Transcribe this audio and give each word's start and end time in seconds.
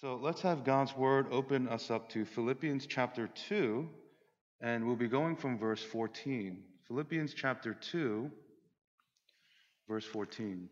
So 0.00 0.16
let's 0.16 0.40
have 0.40 0.64
God's 0.64 0.96
word 0.96 1.26
open 1.30 1.68
us 1.68 1.90
up 1.90 2.08
to 2.12 2.24
Philippians 2.24 2.86
chapter 2.86 3.28
2, 3.48 3.86
and 4.62 4.86
we'll 4.86 4.96
be 4.96 5.08
going 5.08 5.36
from 5.36 5.58
verse 5.58 5.82
14. 5.82 6.62
Philippians 6.88 7.34
chapter 7.34 7.74
2, 7.74 8.30
verse 9.86 10.06
14. 10.06 10.70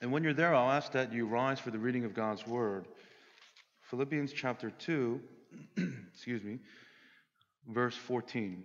And 0.00 0.10
when 0.10 0.24
you're 0.24 0.32
there, 0.32 0.54
I'll 0.54 0.70
ask 0.70 0.92
that 0.92 1.12
you 1.12 1.26
rise 1.26 1.60
for 1.60 1.70
the 1.70 1.78
reading 1.78 2.06
of 2.06 2.14
God's 2.14 2.46
word. 2.46 2.86
Philippians 3.90 4.32
chapter 4.32 4.70
2, 4.70 5.20
excuse 6.14 6.42
me, 6.42 6.60
verse 7.68 7.94
14. 7.94 8.64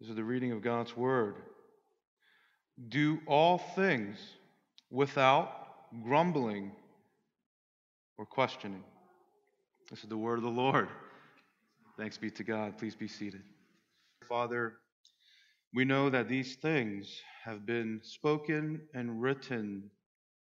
This 0.00 0.10
is 0.10 0.16
the 0.16 0.24
reading 0.24 0.50
of 0.50 0.62
God's 0.62 0.96
word. 0.96 1.36
Do 2.88 3.20
all 3.26 3.58
things 3.58 4.18
without 4.90 5.50
grumbling 6.02 6.72
or 8.16 8.26
questioning. 8.26 8.82
This 9.90 10.02
is 10.02 10.08
the 10.08 10.16
word 10.16 10.38
of 10.38 10.44
the 10.44 10.50
Lord. 10.50 10.88
Thanks 11.98 12.16
be 12.16 12.30
to 12.30 12.44
God. 12.44 12.78
Please 12.78 12.94
be 12.94 13.08
seated. 13.08 13.42
Father, 14.28 14.74
we 15.74 15.84
know 15.84 16.10
that 16.10 16.28
these 16.28 16.56
things 16.56 17.20
have 17.44 17.66
been 17.66 18.00
spoken 18.02 18.80
and 18.94 19.20
written 19.20 19.90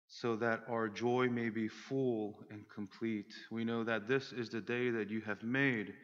so 0.07 0.37
that 0.37 0.62
our 0.69 0.89
joy 0.89 1.29
may 1.29 1.51
be 1.51 1.69
full 1.69 2.41
and 2.51 2.65
complete. 2.75 3.33
We 3.51 3.65
know 3.65 3.84
that 3.84 4.09
this 4.09 4.33
is 4.33 4.48
the 4.48 4.61
day 4.61 4.91
that 4.91 5.11
you 5.11 5.20
have 5.23 5.43
made. 5.43 5.95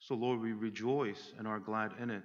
So, 0.00 0.14
Lord, 0.14 0.40
we 0.40 0.52
rejoice 0.52 1.32
and 1.38 1.46
are 1.46 1.60
glad 1.60 1.92
in 2.00 2.10
it. 2.10 2.22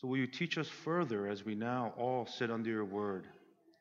So, 0.00 0.08
will 0.08 0.16
you 0.16 0.26
teach 0.26 0.56
us 0.56 0.66
further 0.66 1.26
as 1.26 1.44
we 1.44 1.54
now 1.54 1.92
all 1.98 2.24
sit 2.24 2.50
under 2.50 2.70
your 2.70 2.86
word 2.86 3.26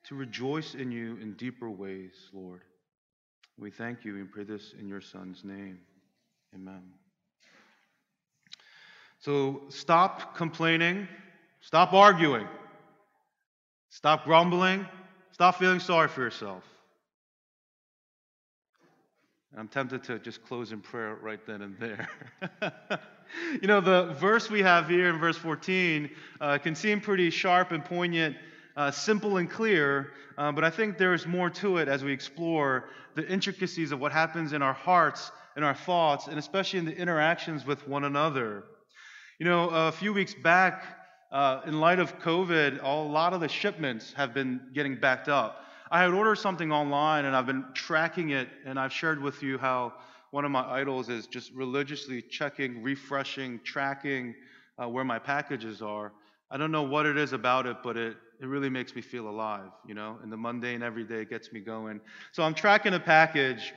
to 0.07 0.15
rejoice 0.15 0.75
in 0.75 0.91
you 0.91 1.17
in 1.21 1.33
deeper 1.33 1.69
ways, 1.69 2.11
Lord? 2.33 2.59
We 3.57 3.71
thank 3.71 4.03
you 4.03 4.17
and 4.17 4.29
pray 4.29 4.43
this 4.43 4.73
in 4.77 4.89
your 4.89 4.99
Son's 4.99 5.45
name. 5.45 5.79
Amen. 6.53 6.81
So, 9.19 9.61
stop 9.69 10.35
complaining, 10.35 11.07
stop 11.61 11.93
arguing, 11.93 12.47
stop 13.89 14.25
grumbling, 14.25 14.85
stop 15.31 15.57
feeling 15.57 15.79
sorry 15.79 16.09
for 16.09 16.21
yourself. 16.21 16.63
I'm 19.57 19.67
tempted 19.67 20.03
to 20.05 20.19
just 20.19 20.43
close 20.43 20.71
in 20.71 20.79
prayer 20.81 21.15
right 21.21 21.39
then 21.45 21.61
and 21.61 21.77
there. 21.79 22.09
you 23.61 23.67
know, 23.67 23.81
the 23.81 24.13
verse 24.19 24.49
we 24.49 24.61
have 24.61 24.87
here 24.87 25.09
in 25.09 25.17
verse 25.17 25.37
14 25.37 26.09
uh, 26.39 26.57
can 26.59 26.75
seem 26.75 27.01
pretty 27.01 27.29
sharp 27.29 27.71
and 27.71 27.83
poignant, 27.83 28.37
uh, 28.77 28.91
simple 28.91 29.37
and 29.37 29.49
clear, 29.49 30.11
uh, 30.37 30.51
but 30.51 30.63
I 30.63 30.69
think 30.69 30.97
there's 30.97 31.25
more 31.25 31.49
to 31.49 31.77
it 31.77 31.87
as 31.87 32.03
we 32.03 32.13
explore 32.13 32.89
the 33.15 33.27
intricacies 33.27 33.91
of 33.91 33.99
what 33.99 34.11
happens 34.11 34.53
in 34.53 34.61
our 34.61 34.73
hearts 34.73 35.31
in 35.59 35.63
our 35.63 35.75
thoughts, 35.75 36.27
and 36.27 36.39
especially 36.39 36.79
in 36.79 36.85
the 36.85 36.95
interactions 36.95 37.65
with 37.65 37.85
one 37.85 38.05
another. 38.05 38.63
You 39.39 39.45
know, 39.45 39.69
a 39.69 39.91
few 39.91 40.13
weeks 40.13 40.33
back, 40.33 40.83
uh, 41.31 41.61
in 41.65 41.81
light 41.81 41.99
of 41.99 42.17
COVID, 42.19 42.81
a 42.81 42.87
lot 42.87 43.33
of 43.33 43.41
the 43.41 43.49
shipments 43.49 44.13
have 44.13 44.33
been 44.33 44.61
getting 44.73 44.95
backed 44.95 45.27
up. 45.27 45.65
I 45.91 46.01
had 46.01 46.11
ordered 46.13 46.35
something 46.35 46.71
online 46.71 47.25
and 47.25 47.35
I've 47.35 47.47
been 47.47 47.65
tracking 47.73 48.29
it, 48.29 48.47
and 48.65 48.79
I've 48.79 48.93
shared 48.93 49.21
with 49.21 49.41
you 49.41 49.57
how 49.57 49.93
one 50.31 50.45
of 50.45 50.51
my 50.51 50.63
idols 50.63 51.09
is 51.09 51.25
just 51.25 51.51
religiously 51.53 52.21
checking, 52.21 52.83
refreshing, 52.83 53.59
tracking 53.63 54.35
uh, 54.81 54.87
where 54.87 55.03
my 55.03 55.17
packages 55.17 55.81
are. 55.81 56.11
I 56.51 56.57
don't 56.57 56.71
know 56.71 56.83
what 56.83 57.05
it 57.05 57.17
is 57.17 57.33
about 57.33 57.65
it, 57.65 57.77
but 57.83 57.97
it, 57.97 58.17
it 58.39 58.45
really 58.45 58.69
makes 58.69 58.95
me 58.95 59.01
feel 59.01 59.27
alive, 59.27 59.71
you 59.87 59.95
know, 59.95 60.17
and 60.21 60.31
the 60.31 60.37
mundane 60.37 60.83
every 60.83 61.03
day 61.03 61.25
gets 61.25 61.51
me 61.51 61.59
going. 61.59 61.99
So 62.31 62.43
I'm 62.43 62.53
tracking 62.53 62.93
a 62.93 62.99
package 62.99 63.73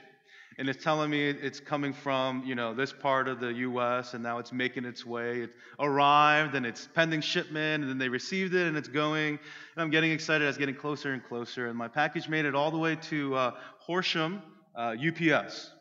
and 0.62 0.68
it's 0.68 0.84
telling 0.84 1.10
me 1.10 1.28
it's 1.28 1.58
coming 1.58 1.92
from 1.92 2.44
you 2.46 2.54
know 2.54 2.72
this 2.72 2.92
part 2.92 3.26
of 3.26 3.40
the 3.40 3.52
U.S. 3.52 4.14
and 4.14 4.22
now 4.22 4.38
it's 4.38 4.52
making 4.52 4.84
its 4.84 5.04
way. 5.04 5.40
It 5.40 5.50
arrived 5.80 6.54
and 6.54 6.64
it's 6.64 6.86
pending 6.94 7.20
shipment, 7.20 7.82
and 7.82 7.90
then 7.90 7.98
they 7.98 8.08
received 8.08 8.54
it 8.54 8.68
and 8.68 8.76
it's 8.76 8.86
going. 8.86 9.40
And 9.74 9.82
I'm 9.82 9.90
getting 9.90 10.12
excited. 10.12 10.46
As 10.46 10.50
it's 10.50 10.58
getting 10.58 10.76
closer 10.76 11.14
and 11.14 11.24
closer, 11.24 11.66
and 11.66 11.76
my 11.76 11.88
package 11.88 12.28
made 12.28 12.44
it 12.44 12.54
all 12.54 12.70
the 12.70 12.78
way 12.78 12.94
to 12.94 13.34
uh, 13.34 13.50
Horsham 13.80 14.40
uh, 14.76 14.94
UPS, 15.04 15.72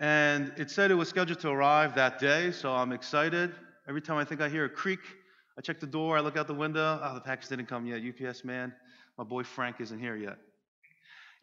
and 0.00 0.52
it 0.56 0.72
said 0.72 0.90
it 0.90 0.94
was 0.94 1.08
scheduled 1.08 1.38
to 1.38 1.50
arrive 1.50 1.94
that 1.94 2.18
day. 2.18 2.50
So 2.50 2.72
I'm 2.72 2.90
excited. 2.90 3.54
Every 3.88 4.00
time 4.00 4.16
I 4.16 4.24
think 4.24 4.40
I 4.40 4.48
hear 4.48 4.64
a 4.64 4.70
creak, 4.70 4.98
I 5.56 5.60
check 5.60 5.78
the 5.78 5.86
door. 5.86 6.18
I 6.18 6.20
look 6.20 6.36
out 6.36 6.48
the 6.48 6.52
window. 6.52 6.98
Oh, 7.00 7.14
the 7.14 7.20
package 7.20 7.48
didn't 7.48 7.66
come 7.66 7.86
yet. 7.86 8.02
UPS 8.02 8.44
man, 8.44 8.72
my 9.16 9.22
boy 9.22 9.44
Frank 9.44 9.76
isn't 9.78 10.00
here 10.00 10.16
yet. 10.16 10.38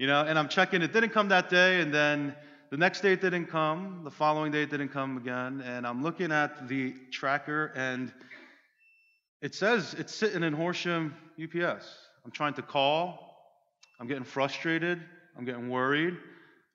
You 0.02 0.08
know, 0.08 0.22
and 0.22 0.40
I'm 0.40 0.50
checking, 0.50 0.82
it 0.82 0.94
didn't 0.94 1.12
come 1.12 1.30
that 1.30 1.50
day, 1.52 1.80
and 1.80 1.94
then 1.94 2.36
the 2.72 2.78
next 2.78 3.02
day 3.02 3.18
didn't 3.18 3.48
come, 3.48 4.00
the 4.06 4.10
following 4.10 4.50
day 4.50 4.66
didn't 4.66 4.90
come 4.90 5.18
again, 5.18 5.62
and 5.66 5.86
I'm 5.86 6.02
looking 6.02 6.32
at 6.32 6.70
the 6.70 6.96
tracker, 7.12 7.74
and 7.76 8.14
it 9.42 9.54
says 9.54 9.94
it's 10.00 10.16
sitting 10.16 10.42
in 10.42 10.54
Horsham 10.54 11.14
UPS. 11.42 11.86
I'm 12.24 12.32
trying 12.32 12.54
to 12.54 12.62
call, 12.62 13.36
I'm 14.00 14.08
getting 14.08 14.24
frustrated, 14.24 15.02
I'm 15.38 15.44
getting 15.44 15.70
worried, 15.70 16.16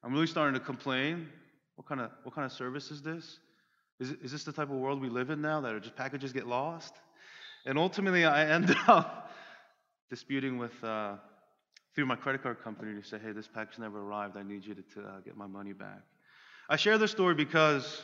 I'm 0.05 0.13
really 0.13 0.27
starting 0.27 0.53
to 0.53 0.61
complain. 0.61 1.29
What 1.77 1.89
kind 1.89 2.03
of 2.03 2.11
what 2.25 2.35
kind 2.35 2.45
of 2.45 2.53
service 2.53 2.91
is 2.91 3.01
this? 3.01 3.39
Is, 3.99 4.11
is 4.23 4.33
this 4.33 4.45
the 4.45 4.53
type 4.53 4.69
of 4.71 4.77
world 4.77 5.01
we 5.01 5.09
live 5.09 5.31
in 5.31 5.41
now 5.41 5.63
that 5.63 5.83
just 5.83 5.97
packages 5.97 6.31
get 6.31 6.47
lost? 6.47 6.93
And 7.65 7.79
ultimately, 7.79 8.27
I 8.27 8.47
end 8.55 8.77
up 8.87 9.31
disputing 10.11 10.59
with 10.59 10.85
uh, 10.85 11.15
through 11.97 12.07
my 12.07 12.15
credit 12.15 12.43
card 12.43 12.63
company 12.63 12.95
to 12.95 13.09
say, 13.09 13.19
hey, 13.19 13.33
this 13.33 13.49
package 13.49 13.79
never 13.79 14.03
arrived. 14.03 14.37
I 14.37 14.43
need 14.43 14.67
you 14.67 14.75
to, 14.75 14.83
to 14.83 15.01
uh, 15.01 15.21
get 15.25 15.35
my 15.35 15.47
money 15.47 15.73
back. 15.73 16.03
I 16.69 16.77
share 16.77 16.99
this 16.99 17.11
story 17.11 17.35
because, 17.35 18.03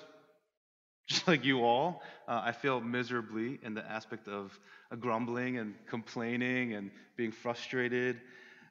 just 1.07 1.29
like 1.29 1.45
you 1.45 1.63
all, 1.63 2.03
uh, 2.27 2.41
I 2.43 2.53
feel 2.53 2.81
miserably 2.81 3.61
in 3.63 3.75
the 3.75 3.85
aspect 3.85 4.29
of 4.29 4.59
uh, 4.91 4.97
grumbling 4.97 5.59
and 5.59 5.75
complaining 5.87 6.73
and 6.73 6.91
being 7.17 7.33
frustrated. 7.33 8.19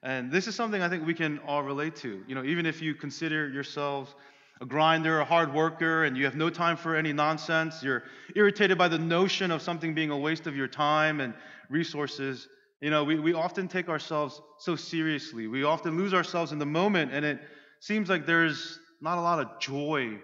And 0.01 0.31
this 0.31 0.47
is 0.47 0.55
something 0.55 0.81
I 0.81 0.89
think 0.89 1.05
we 1.05 1.13
can 1.13 1.37
all 1.45 1.61
relate 1.61 1.95
to. 1.97 2.23
You 2.27 2.33
know, 2.33 2.43
even 2.43 2.65
if 2.65 2.81
you 2.81 2.95
consider 2.95 3.47
yourselves 3.47 4.15
a 4.59 4.65
grinder, 4.65 5.19
a 5.19 5.25
hard 5.25 5.53
worker, 5.53 6.03
and 6.03 6.17
you 6.17 6.25
have 6.25 6.35
no 6.35 6.49
time 6.49 6.77
for 6.77 6.95
any 6.95 7.13
nonsense, 7.13 7.83
you're 7.83 8.03
irritated 8.35 8.77
by 8.77 8.87
the 8.87 8.97
notion 8.97 9.51
of 9.51 9.61
something 9.61 9.93
being 9.93 10.09
a 10.09 10.17
waste 10.17 10.47
of 10.47 10.55
your 10.55 10.67
time 10.67 11.19
and 11.19 11.35
resources. 11.69 12.47
You 12.81 12.89
know, 12.89 13.03
we, 13.03 13.19
we 13.19 13.33
often 13.33 13.67
take 13.67 13.89
ourselves 13.89 14.41
so 14.57 14.75
seriously. 14.75 15.45
We 15.45 15.63
often 15.63 15.97
lose 15.97 16.15
ourselves 16.15 16.51
in 16.51 16.57
the 16.57 16.65
moment, 16.65 17.13
and 17.13 17.23
it 17.23 17.39
seems 17.79 18.09
like 18.09 18.25
there's 18.25 18.79
not 18.99 19.19
a 19.19 19.21
lot 19.21 19.39
of 19.39 19.59
joy 19.59 20.17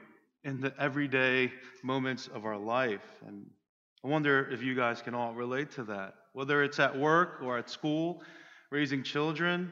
in 0.44 0.60
the 0.60 0.74
everyday 0.80 1.52
moments 1.84 2.28
of 2.28 2.46
our 2.46 2.58
life. 2.58 3.06
And 3.28 3.46
I 4.04 4.08
wonder 4.08 4.50
if 4.52 4.64
you 4.64 4.74
guys 4.74 5.04
can 5.04 5.14
all 5.14 5.36
relate 5.36 5.70
to 5.74 5.84
that. 5.84 6.16
Whether 6.34 6.64
it's 6.64 6.80
at 6.80 6.98
work 6.98 7.42
or 7.44 7.60
at 7.60 7.70
school, 7.70 8.24
raising 8.72 9.04
children, 9.04 9.72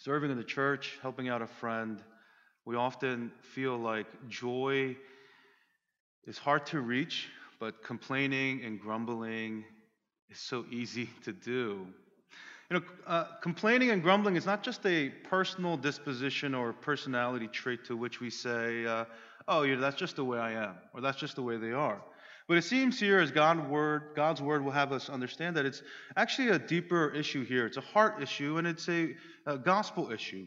serving 0.00 0.32
in 0.32 0.36
the 0.36 0.44
church, 0.44 0.98
helping 1.02 1.28
out 1.28 1.40
a 1.40 1.46
friend, 1.46 2.02
we 2.64 2.74
often 2.74 3.30
feel 3.54 3.78
like 3.78 4.06
joy 4.28 4.96
is 6.26 6.36
hard 6.36 6.66
to 6.66 6.80
reach, 6.80 7.28
but 7.60 7.84
complaining 7.84 8.64
and 8.64 8.80
grumbling 8.80 9.64
is 10.30 10.38
so 10.38 10.64
easy 10.70 11.08
to 11.24 11.32
do. 11.32 11.86
You 12.70 12.80
know, 12.80 12.82
uh, 13.06 13.24
complaining 13.42 13.90
and 13.90 14.02
grumbling 14.02 14.34
is 14.34 14.44
not 14.44 14.62
just 14.62 14.84
a 14.86 15.10
personal 15.10 15.76
disposition 15.76 16.54
or 16.54 16.72
personality 16.72 17.46
trait 17.46 17.84
to 17.84 17.96
which 17.96 18.20
we 18.20 18.28
say, 18.28 18.84
uh, 18.84 19.04
oh, 19.46 19.62
yeah, 19.62 19.76
that's 19.76 19.96
just 19.96 20.16
the 20.16 20.24
way 20.24 20.38
I 20.38 20.52
am, 20.52 20.74
or 20.92 21.00
that's 21.00 21.18
just 21.18 21.36
the 21.36 21.42
way 21.42 21.56
they 21.58 21.70
are. 21.70 22.00
But 22.48 22.58
it 22.58 22.64
seems 22.64 22.98
here, 22.98 23.20
as 23.20 23.30
God 23.30 23.68
word, 23.68 24.10
God's 24.14 24.40
word 24.40 24.64
will 24.64 24.72
have 24.72 24.92
us 24.92 25.08
understand, 25.08 25.56
that 25.56 25.66
it's 25.66 25.82
actually 26.16 26.48
a 26.48 26.58
deeper 26.58 27.10
issue 27.10 27.44
here. 27.44 27.66
It's 27.66 27.76
a 27.76 27.80
heart 27.82 28.20
issue, 28.22 28.58
and 28.58 28.66
it's 28.66 28.88
a, 28.88 29.14
a 29.46 29.58
gospel 29.58 30.10
issue. 30.10 30.46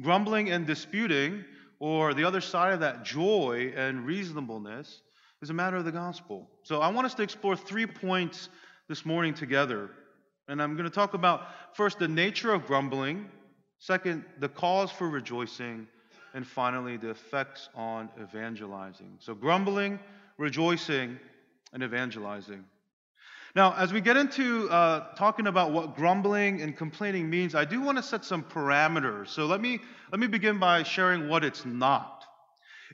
Grumbling 0.00 0.50
and 0.50 0.66
disputing, 0.66 1.44
or 1.78 2.14
the 2.14 2.24
other 2.24 2.40
side 2.40 2.72
of 2.72 2.80
that, 2.80 3.04
joy 3.04 3.72
and 3.76 4.06
reasonableness, 4.06 5.02
is 5.42 5.50
a 5.50 5.54
matter 5.54 5.76
of 5.76 5.84
the 5.84 5.92
gospel. 5.92 6.50
So 6.62 6.80
I 6.80 6.88
want 6.88 7.06
us 7.06 7.14
to 7.14 7.22
explore 7.22 7.56
three 7.56 7.86
points 7.86 8.50
this 8.90 9.06
morning 9.06 9.32
together. 9.32 9.88
And 10.48 10.60
I'm 10.60 10.72
going 10.72 10.82
to 10.88 10.92
talk 10.92 11.14
about 11.14 11.42
first 11.74 12.00
the 12.00 12.08
nature 12.08 12.52
of 12.52 12.66
grumbling, 12.66 13.30
second, 13.78 14.24
the 14.40 14.48
cause 14.48 14.90
for 14.90 15.08
rejoicing, 15.08 15.86
and 16.34 16.44
finally, 16.44 16.96
the 16.96 17.10
effects 17.10 17.68
on 17.76 18.08
evangelizing. 18.20 19.16
So, 19.20 19.32
grumbling, 19.32 20.00
rejoicing, 20.38 21.20
and 21.72 21.84
evangelizing. 21.84 22.64
Now, 23.54 23.74
as 23.76 23.92
we 23.92 24.00
get 24.00 24.16
into 24.16 24.68
uh, 24.68 25.14
talking 25.14 25.46
about 25.46 25.70
what 25.70 25.94
grumbling 25.94 26.60
and 26.60 26.76
complaining 26.76 27.30
means, 27.30 27.54
I 27.54 27.64
do 27.64 27.80
want 27.80 27.96
to 27.98 28.02
set 28.02 28.24
some 28.24 28.42
parameters. 28.42 29.28
So 29.28 29.46
let 29.46 29.60
me 29.60 29.78
let 30.10 30.18
me 30.18 30.26
begin 30.26 30.58
by 30.58 30.82
sharing 30.82 31.28
what 31.28 31.44
it's 31.44 31.64
not. 31.64 32.19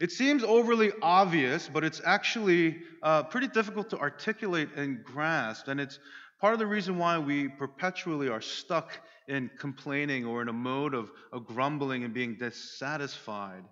It 0.00 0.12
seems 0.12 0.44
overly 0.44 0.92
obvious, 1.02 1.70
but 1.72 1.84
it's 1.84 2.00
actually 2.04 2.78
uh, 3.02 3.22
pretty 3.24 3.48
difficult 3.48 3.90
to 3.90 3.98
articulate 3.98 4.68
and 4.76 5.02
grasp. 5.04 5.68
And 5.68 5.80
it's 5.80 5.98
Part 6.40 6.52
of 6.52 6.58
the 6.58 6.66
reason 6.66 6.98
why 6.98 7.18
we 7.18 7.48
perpetually 7.48 8.28
are 8.28 8.42
stuck 8.42 9.00
in 9.26 9.50
complaining 9.58 10.26
or 10.26 10.42
in 10.42 10.48
a 10.48 10.52
mode 10.52 10.92
of, 10.92 11.10
of 11.32 11.46
grumbling 11.46 12.04
and 12.04 12.12
being 12.12 12.36
dissatisfied. 12.36 13.64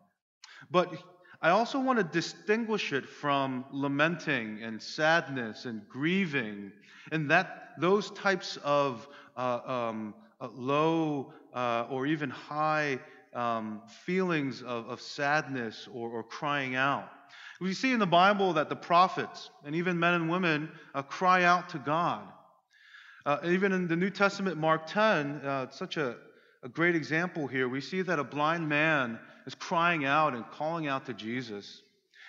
But 0.71 0.95
I 1.43 1.51
also 1.51 1.79
want 1.79 1.99
to 1.99 2.05
distinguish 2.05 2.95
it 2.95 3.07
from 3.07 3.67
lamenting 3.71 4.63
and 4.63 4.81
sadness 4.81 5.67
and 5.67 5.87
grieving, 5.91 6.73
and 7.13 7.31
that 7.31 7.73
those 7.79 8.11
types 8.13 8.57
of 8.65 9.07
uh, 9.37 9.61
um, 9.67 10.15
uh, 10.41 10.49
low 10.55 11.35
uh, 11.53 11.87
or 11.91 12.07
even 12.07 12.31
high 12.31 12.99
um, 13.35 13.83
feelings 14.05 14.63
of, 14.63 14.89
of 14.89 15.01
sadness 15.01 15.89
or, 15.93 16.09
or, 16.09 16.23
crying 16.23 16.77
out. 16.77 17.09
We 17.61 17.75
see 17.75 17.93
in 17.93 17.99
the 17.99 18.07
Bible 18.07 18.53
that 18.55 18.69
the 18.69 18.77
prophets 18.77 19.51
and 19.65 19.75
even 19.75 19.99
men 19.99 20.15
and 20.15 20.31
women 20.31 20.71
uh, 20.95 21.03
cry 21.03 21.43
out 21.43 21.69
to 21.71 21.79
God. 21.79 22.23
Uh, 23.27 23.39
even 23.45 23.73
in 23.73 23.89
the 23.89 23.97
New 23.97 24.11
Testament, 24.11 24.57
Mark 24.57 24.87
10, 24.87 25.37
uh, 25.37 25.71
such 25.71 25.97
a, 25.97 26.17
a 26.63 26.69
great 26.69 26.95
example 26.95 27.47
here. 27.47 27.69
We 27.69 27.81
see 27.81 28.03
that 28.03 28.19
a 28.19 28.25
blind 28.25 28.69
man 28.69 29.19
is 29.47 29.55
crying 29.55 30.05
out 30.05 30.35
and 30.35 30.45
calling 30.53 30.87
out 30.87 31.07
to 31.07 31.15
Jesus. 31.15 31.83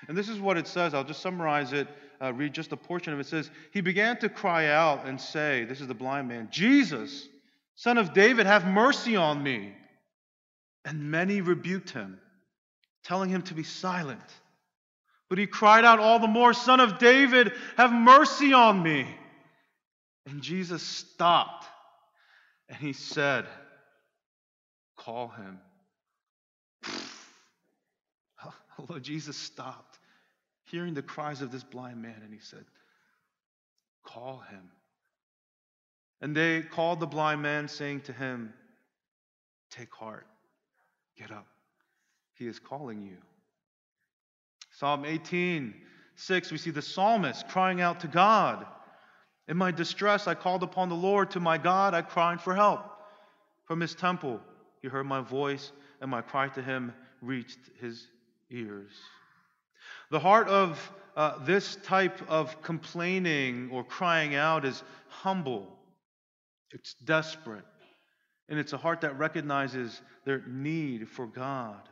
And 0.08 0.18
this 0.18 0.30
is 0.30 0.40
what 0.40 0.58
it 0.58 0.68
says. 0.68 0.94
I'll 0.94 1.04
just 1.04 1.22
summarize 1.22 1.74
it, 1.74 1.88
uh, 2.22 2.34
read 2.34 2.54
just 2.54 2.72
a 2.72 2.78
portion 2.78 3.14
of 3.14 3.20
it. 3.20 3.24
It 3.24 3.30
says, 3.30 3.52
He 3.72 3.82
began 3.82 4.18
to 4.20 4.30
cry 4.30 4.68
out 4.68 5.06
and 5.06 5.20
say, 5.20 5.66
This 5.66 5.82
is 5.82 5.88
the 5.88 5.94
blind 5.94 6.28
man, 6.28 6.48
Jesus, 6.52 7.28
son 7.76 7.98
of 7.98 8.14
David, 8.14 8.46
have 8.46 8.66
mercy 8.66 9.16
on 9.16 9.44
me. 9.44 9.74
And 10.86 11.12
many 11.12 11.42
rebuked 11.42 11.90
him, 11.90 12.20
telling 13.04 13.30
him 13.30 13.42
to 13.44 13.54
be 13.54 13.64
silent. 13.64 14.22
But 15.28 15.40
he 15.40 15.48
cried 15.48 15.84
out 15.84 16.00
all 16.00 16.20
the 16.20 16.28
more, 16.28 16.54
Son 16.54 16.80
of 16.80 17.00
David, 17.00 17.52
have 17.76 17.92
mercy 17.92 18.54
on 18.54 18.82
me. 18.82 19.08
And 20.28 20.42
Jesus 20.42 20.84
stopped 20.84 21.66
and 22.70 22.78
he 22.78 22.94
said, 22.94 23.46
Call 24.98 25.30
him. 25.30 25.60
Although 28.78 29.00
Jesus 29.00 29.38
stopped, 29.38 30.00
hearing 30.66 30.94
the 30.94 31.02
cries 31.02 31.42
of 31.42 31.52
this 31.52 31.64
blind 31.64 32.02
man, 32.02 32.22
and 32.24 32.34
he 32.34 32.40
said, 32.40 32.66
Call 34.04 34.44
him. 34.50 34.72
And 36.22 36.36
they 36.36 36.62
called 36.62 37.00
the 37.00 37.08
blind 37.08 37.42
man, 37.42 37.68
saying 37.68 38.02
to 38.02 38.14
him, 38.14 38.54
Take 39.70 39.94
heart, 39.94 40.28
get 41.18 41.32
up. 41.32 41.48
He 42.34 42.48
is 42.48 42.60
calling 42.60 43.02
you. 43.02 43.18
Psalm 44.72 45.06
18, 45.06 45.74
6, 46.16 46.52
we 46.52 46.58
see 46.58 46.72
the 46.72 46.82
psalmist 46.82 47.48
crying 47.48 47.82
out 47.82 48.02
to 48.02 48.08
God. 48.08 48.66
In 49.48 49.58
my 49.58 49.72
distress, 49.72 50.28
I 50.28 50.34
called 50.34 50.64
upon 50.64 50.90
the 50.90 50.96
Lord. 50.96 51.32
To 51.32 51.40
my 51.40 51.58
God, 51.58 51.94
I 51.94 52.02
cried 52.02 52.42
for 52.42 52.56
help. 52.56 52.84
From 53.66 53.80
his 53.80 53.96
temple, 53.96 54.40
he 54.82 54.88
heard 54.88 55.06
my 55.06 55.22
voice, 55.22 55.72
and 56.02 56.12
my 56.12 56.22
cry 56.22 56.50
to 56.50 56.62
him 56.62 56.94
reached 57.22 57.60
his 57.80 58.08
ears. 58.52 58.92
The 60.12 60.20
heart 60.20 60.48
of 60.48 60.92
uh, 61.16 61.44
this 61.46 61.78
type 61.78 62.22
of 62.30 62.62
complaining 62.62 63.70
or 63.72 63.84
crying 63.84 64.36
out 64.36 64.66
is 64.66 64.84
humble, 65.08 65.68
it's 66.72 66.94
desperate, 67.06 67.66
and 68.50 68.60
it's 68.60 68.74
a 68.74 68.78
heart 68.78 69.02
that 69.02 69.18
recognizes 69.18 70.02
their 70.26 70.44
need 70.48 71.10
for 71.10 71.28
God. 71.28 71.90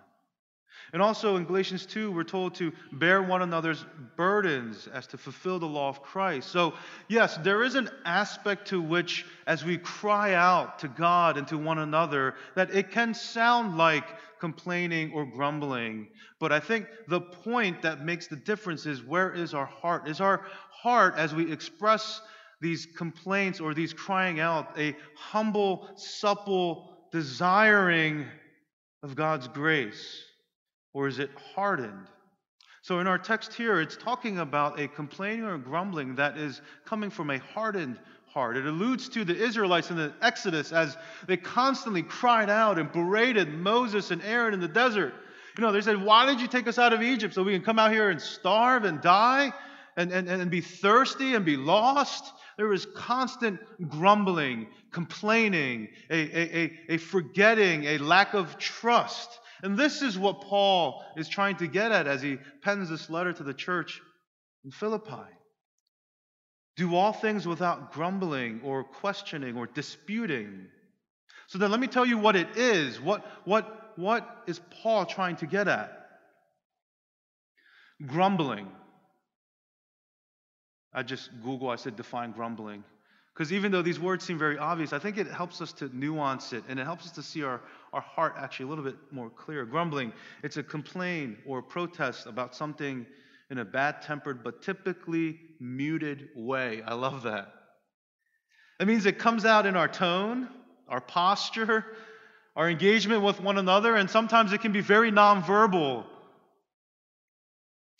And 0.91 1.01
also 1.01 1.37
in 1.37 1.45
Galatians 1.45 1.85
2, 1.85 2.11
we're 2.11 2.23
told 2.23 2.55
to 2.55 2.71
bear 2.91 3.23
one 3.23 3.41
another's 3.41 3.85
burdens 4.15 4.87
as 4.87 5.07
to 5.07 5.17
fulfill 5.17 5.57
the 5.57 5.65
law 5.65 5.89
of 5.89 6.03
Christ. 6.03 6.49
So, 6.49 6.73
yes, 7.07 7.37
there 7.37 7.63
is 7.63 7.75
an 7.75 7.89
aspect 8.05 8.67
to 8.67 8.81
which, 8.81 9.25
as 9.47 9.63
we 9.63 9.77
cry 9.77 10.33
out 10.33 10.79
to 10.79 10.87
God 10.87 11.37
and 11.37 11.47
to 11.47 11.57
one 11.57 11.79
another, 11.79 12.35
that 12.55 12.75
it 12.75 12.91
can 12.91 13.13
sound 13.13 13.77
like 13.77 14.05
complaining 14.39 15.11
or 15.13 15.25
grumbling. 15.25 16.09
But 16.39 16.51
I 16.51 16.59
think 16.59 16.87
the 17.07 17.21
point 17.21 17.81
that 17.83 18.03
makes 18.03 18.27
the 18.27 18.35
difference 18.35 18.85
is 18.85 19.03
where 19.03 19.31
is 19.31 19.53
our 19.53 19.65
heart? 19.65 20.07
Is 20.07 20.21
our 20.21 20.45
heart, 20.69 21.15
as 21.17 21.33
we 21.33 21.51
express 21.51 22.21
these 22.63 22.87
complaints 22.87 23.59
or 23.59 23.75
these 23.75 23.93
crying 23.93 24.39
out, 24.39 24.79
a 24.79 24.95
humble, 25.15 25.87
supple, 25.95 26.89
desiring 27.11 28.25
of 29.03 29.15
God's 29.15 29.47
grace? 29.47 30.23
or 30.93 31.07
is 31.07 31.19
it 31.19 31.31
hardened? 31.55 32.07
So 32.81 32.99
in 32.99 33.07
our 33.07 33.17
text 33.17 33.53
here, 33.53 33.79
it's 33.79 33.97
talking 33.97 34.39
about 34.39 34.79
a 34.79 34.87
complaining 34.87 35.45
or 35.45 35.57
grumbling 35.57 36.15
that 36.15 36.37
is 36.37 36.61
coming 36.85 37.09
from 37.09 37.29
a 37.29 37.39
hardened 37.39 37.97
heart. 38.27 38.57
It 38.57 38.65
alludes 38.65 39.07
to 39.09 39.23
the 39.23 39.35
Israelites 39.35 39.89
in 39.89 39.95
the 39.95 40.13
Exodus 40.21 40.71
as 40.71 40.97
they 41.27 41.37
constantly 41.37 42.03
cried 42.03 42.49
out 42.49 42.77
and 42.77 42.91
berated 42.91 43.53
Moses 43.53 44.11
and 44.11 44.21
Aaron 44.23 44.53
in 44.53 44.59
the 44.59 44.67
desert. 44.67 45.13
You 45.57 45.61
know, 45.61 45.71
they 45.71 45.81
said, 45.81 46.01
Why 46.01 46.25
did 46.25 46.41
you 46.41 46.47
take 46.47 46.67
us 46.67 46.77
out 46.77 46.93
of 46.93 47.01
Egypt 47.01 47.33
so 47.33 47.43
we 47.43 47.53
can 47.53 47.61
come 47.61 47.79
out 47.79 47.91
here 47.91 48.09
and 48.09 48.21
starve 48.21 48.83
and 48.83 48.99
die 49.01 49.53
and, 49.95 50.11
and, 50.11 50.27
and 50.27 50.51
be 50.51 50.61
thirsty 50.61 51.35
and 51.35 51.45
be 51.45 51.57
lost? 51.57 52.33
There 52.57 52.67
was 52.67 52.85
constant 52.95 53.59
grumbling, 53.89 54.67
complaining, 54.91 55.89
a, 56.09 56.15
a, 56.15 56.63
a, 56.63 56.79
a 56.89 56.97
forgetting, 56.97 57.85
a 57.85 57.97
lack 57.97 58.33
of 58.33 58.57
trust. 58.57 59.39
And 59.63 59.77
this 59.77 60.01
is 60.01 60.19
what 60.19 60.41
Paul 60.41 61.03
is 61.17 61.27
trying 61.29 61.55
to 61.57 61.67
get 61.67 61.91
at 61.91 62.07
as 62.07 62.21
he 62.21 62.37
pens 62.61 62.89
this 62.89 63.09
letter 63.09 63.33
to 63.33 63.43
the 63.43 63.53
church 63.53 64.01
in 64.65 64.71
Philippi. 64.71 65.25
Do 66.75 66.95
all 66.95 67.13
things 67.13 67.47
without 67.47 67.93
grumbling 67.93 68.61
or 68.63 68.83
questioning 68.83 69.57
or 69.57 69.67
disputing. 69.67 70.67
So 71.47 71.57
then 71.57 71.71
let 71.71 71.79
me 71.79 71.87
tell 71.87 72.05
you 72.05 72.17
what 72.17 72.35
it 72.35 72.57
is. 72.57 72.99
What, 72.99 73.25
what, 73.45 73.93
what 73.95 74.43
is 74.47 74.59
Paul 74.81 75.05
trying 75.05 75.35
to 75.37 75.45
get 75.45 75.67
at? 75.67 75.91
Grumbling. 78.05 78.67
I 80.93 81.03
just 81.03 81.29
Google, 81.43 81.69
I 81.69 81.75
said 81.75 81.95
define 81.95 82.31
grumbling. 82.31 82.83
Because 83.33 83.51
even 83.51 83.71
though 83.71 83.81
these 83.81 83.99
words 83.99 84.23
seem 84.23 84.37
very 84.37 84.59
obvious, 84.59 84.93
I 84.93 84.99
think 84.99 85.17
it 85.17 85.25
helps 85.25 85.59
us 85.59 85.73
to 85.73 85.89
nuance 85.97 86.53
it 86.53 86.63
and 86.69 86.79
it 86.79 86.83
helps 86.83 87.05
us 87.05 87.11
to 87.13 87.23
see 87.23 87.43
our, 87.43 87.61
our 87.91 88.01
heart 88.01 88.35
actually 88.37 88.67
a 88.67 88.69
little 88.69 88.83
bit 88.83 88.95
more 89.11 89.29
clear. 89.31 89.65
Grumbling, 89.65 90.13
it's 90.43 90.57
a 90.57 90.63
complaint 90.63 91.37
or 91.47 91.59
a 91.59 91.63
protest 91.63 92.27
about 92.27 92.55
something 92.55 93.07
in 93.49 93.57
a 93.57 93.65
bad 93.65 94.03
tempered 94.03 94.43
but 94.43 94.61
typically 94.61 95.39
muted 95.59 96.29
way. 96.35 96.83
I 96.85 96.93
love 96.93 97.23
that. 97.23 97.51
That 98.77 98.85
means 98.85 99.05
it 99.07 99.17
comes 99.17 99.45
out 99.45 99.65
in 99.65 99.75
our 99.75 99.87
tone, 99.87 100.47
our 100.87 101.01
posture, 101.01 101.85
our 102.55 102.69
engagement 102.69 103.23
with 103.23 103.41
one 103.41 103.57
another, 103.57 103.95
and 103.95 104.09
sometimes 104.09 104.53
it 104.53 104.61
can 104.61 104.71
be 104.71 104.81
very 104.81 105.11
nonverbal. 105.11 106.05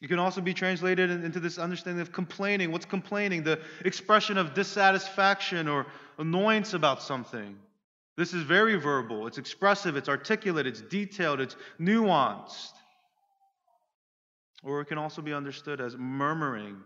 It 0.03 0.09
can 0.09 0.19
also 0.19 0.41
be 0.41 0.53
translated 0.53 1.09
into 1.09 1.39
this 1.39 1.57
understanding 1.57 2.01
of 2.01 2.11
complaining. 2.11 2.73
What's 2.73 2.85
complaining? 2.85 3.41
The 3.43 3.61
expression 3.85 4.37
of 4.37 4.53
dissatisfaction 4.53 5.69
or 5.69 5.87
annoyance 6.17 6.73
about 6.73 7.01
something. 7.01 7.57
This 8.17 8.33
is 8.33 8.43
very 8.43 8.75
verbal, 8.75 9.27
it's 9.27 9.37
expressive, 9.37 9.95
it's 9.95 10.09
articulate, 10.09 10.67
it's 10.67 10.81
detailed, 10.81 11.39
it's 11.39 11.55
nuanced. 11.79 12.73
Or 14.61 14.81
it 14.81 14.85
can 14.85 14.97
also 14.97 15.21
be 15.21 15.33
understood 15.33 15.79
as 15.79 15.95
murmuring, 15.95 16.81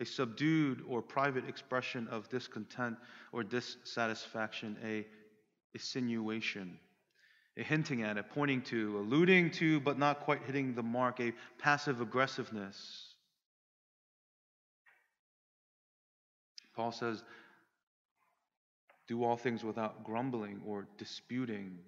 a 0.00 0.04
subdued 0.04 0.82
or 0.88 1.00
private 1.00 1.48
expression 1.48 2.08
of 2.08 2.28
discontent 2.28 2.96
or 3.30 3.44
dissatisfaction, 3.44 4.76
a 4.84 5.06
insinuation 5.74 6.80
hinting 7.64 8.02
at 8.02 8.16
it, 8.16 8.26
pointing 8.30 8.62
to, 8.62 8.98
alluding 8.98 9.50
to, 9.52 9.80
but 9.80 9.98
not 9.98 10.20
quite 10.20 10.42
hitting 10.44 10.74
the 10.74 10.82
mark, 10.82 11.20
a 11.20 11.32
passive 11.58 12.00
aggressiveness. 12.00 13.14
Paul 16.76 16.92
says, 16.92 17.22
do 19.08 19.24
all 19.24 19.36
things 19.36 19.64
without 19.64 20.04
grumbling 20.04 20.60
or 20.66 20.86
disputing. 20.98 21.78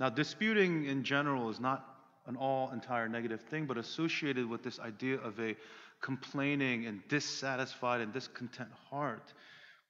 Now, 0.00 0.08
disputing 0.08 0.86
in 0.86 1.02
general 1.02 1.50
is 1.50 1.60
not 1.60 1.84
an 2.26 2.36
all 2.36 2.70
entire 2.72 3.08
negative 3.08 3.42
thing, 3.42 3.66
but 3.66 3.76
associated 3.76 4.48
with 4.48 4.62
this 4.62 4.78
idea 4.78 5.16
of 5.16 5.38
a 5.40 5.56
complaining 6.00 6.86
and 6.86 7.00
dissatisfied 7.08 8.00
and 8.00 8.12
discontent 8.12 8.70
heart. 8.88 9.32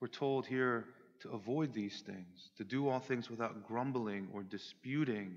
We're 0.01 0.09
told 0.09 0.47
here 0.47 0.87
to 1.21 1.31
avoid 1.31 1.73
these 1.73 2.03
things, 2.07 2.51
to 2.57 2.65
do 2.65 2.89
all 2.89 3.01
things 3.01 3.31
without 3.31 3.67
grumbling 3.67 4.29
or 4.33 4.43
disputing 4.43 5.35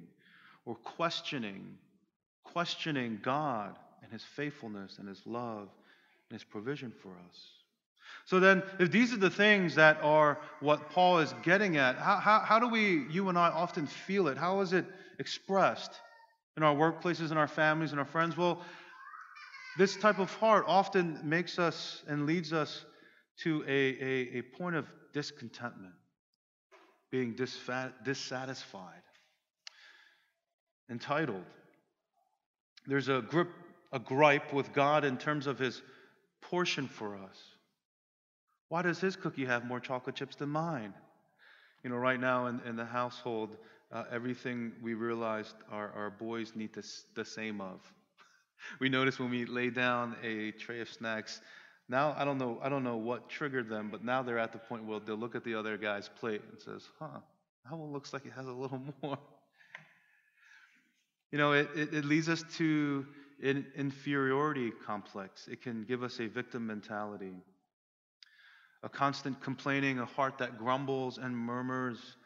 or 0.65 0.75
questioning, 0.75 1.77
questioning 2.43 3.19
God 3.23 3.77
and 4.03 4.11
His 4.11 4.23
faithfulness 4.23 4.97
and 4.99 5.07
His 5.07 5.21
love 5.25 5.69
and 6.29 6.39
His 6.39 6.43
provision 6.43 6.91
for 7.01 7.11
us. 7.29 7.47
So 8.25 8.39
then, 8.39 8.61
if 8.79 8.91
these 8.91 9.13
are 9.13 9.17
the 9.17 9.29
things 9.29 9.75
that 9.75 9.97
are 10.03 10.37
what 10.59 10.89
Paul 10.91 11.19
is 11.19 11.33
getting 11.43 11.77
at, 11.77 11.97
how, 11.97 12.17
how, 12.17 12.39
how 12.39 12.59
do 12.59 12.67
we, 12.67 13.05
you 13.09 13.29
and 13.29 13.37
I, 13.37 13.47
often 13.49 13.87
feel 13.87 14.27
it? 14.27 14.37
How 14.37 14.61
is 14.61 14.73
it 14.73 14.85
expressed 15.19 15.99
in 16.57 16.63
our 16.63 16.75
workplaces, 16.75 17.31
in 17.31 17.37
our 17.37 17.47
families, 17.47 17.93
in 17.93 17.99
our 17.99 18.05
friends? 18.05 18.37
Well, 18.37 18.61
this 19.77 19.95
type 19.97 20.19
of 20.19 20.33
heart 20.35 20.65
often 20.67 21.19
makes 21.23 21.57
us 21.57 22.03
and 22.07 22.25
leads 22.25 22.53
us 22.53 22.85
to 23.39 23.63
a, 23.67 23.69
a, 23.69 24.39
a 24.39 24.41
point 24.41 24.75
of 24.75 24.87
discontentment, 25.13 25.93
being 27.11 27.35
dissatisfied, 27.35 29.01
entitled. 30.89 31.43
There's 32.87 33.09
a, 33.09 33.21
grip, 33.21 33.49
a 33.91 33.99
gripe 33.99 34.53
with 34.53 34.73
God 34.73 35.03
in 35.05 35.17
terms 35.17 35.47
of 35.47 35.59
his 35.59 35.81
portion 36.41 36.87
for 36.87 37.15
us. 37.15 37.37
Why 38.69 38.81
does 38.81 38.99
his 38.99 39.15
cookie 39.15 39.45
have 39.45 39.65
more 39.65 39.79
chocolate 39.79 40.15
chips 40.15 40.35
than 40.35 40.49
mine? 40.49 40.93
You 41.83 41.89
know, 41.89 41.97
right 41.97 42.19
now 42.19 42.47
in, 42.47 42.61
in 42.65 42.75
the 42.75 42.85
household, 42.85 43.57
uh, 43.91 44.05
everything 44.11 44.71
we 44.81 44.93
realized 44.93 45.55
our, 45.69 45.91
our 45.91 46.09
boys 46.09 46.53
need 46.55 46.73
the, 46.73 46.87
the 47.15 47.25
same 47.25 47.59
of. 47.59 47.81
we 48.79 48.87
notice 48.87 49.19
when 49.19 49.29
we 49.29 49.45
lay 49.45 49.69
down 49.69 50.15
a 50.23 50.51
tray 50.51 50.79
of 50.79 50.89
snacks, 50.89 51.41
now 51.91 52.15
I 52.17 52.23
don't 52.23 52.37
know 52.37 52.57
I 52.63 52.69
don't 52.69 52.83
know 52.83 52.95
what 52.95 53.29
triggered 53.29 53.69
them, 53.69 53.89
but 53.91 54.03
now 54.03 54.23
they're 54.23 54.39
at 54.39 54.53
the 54.53 54.57
point 54.57 54.85
where 54.85 54.99
they'll 54.99 55.15
look 55.15 55.35
at 55.35 55.43
the 55.43 55.55
other 55.55 55.77
guy's 55.77 56.07
plate 56.07 56.41
and 56.49 56.59
says, 56.59 56.87
"Huh, 56.97 57.19
that 57.65 57.77
one 57.77 57.91
looks 57.91 58.13
like 58.13 58.25
it 58.25 58.31
has 58.31 58.47
a 58.47 58.51
little 58.51 58.81
more." 59.03 59.19
You 61.31 61.37
know, 61.37 61.53
it, 61.53 61.69
it, 61.75 61.93
it 61.93 62.05
leads 62.05 62.29
us 62.29 62.43
to 62.57 63.05
an 63.43 63.65
inferiority 63.75 64.71
complex. 64.85 65.47
It 65.47 65.61
can 65.61 65.83
give 65.83 66.03
us 66.03 66.19
a 66.19 66.27
victim 66.27 66.65
mentality. 66.65 67.33
A 68.83 68.89
constant 68.89 69.41
complaining, 69.41 69.99
a 69.99 70.05
heart 70.05 70.37
that 70.39 70.57
grumbles 70.57 71.17
and 71.17 71.37
murmurs, 71.37 72.17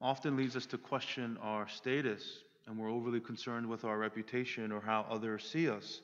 often 0.00 0.36
leads 0.36 0.56
us 0.56 0.66
to 0.66 0.78
question 0.78 1.38
our 1.40 1.68
status, 1.68 2.42
and 2.66 2.78
we're 2.78 2.90
overly 2.90 3.20
concerned 3.20 3.66
with 3.66 3.84
our 3.84 3.98
reputation 3.98 4.72
or 4.72 4.80
how 4.80 5.06
others 5.08 5.48
see 5.50 5.68
us. 5.68 6.00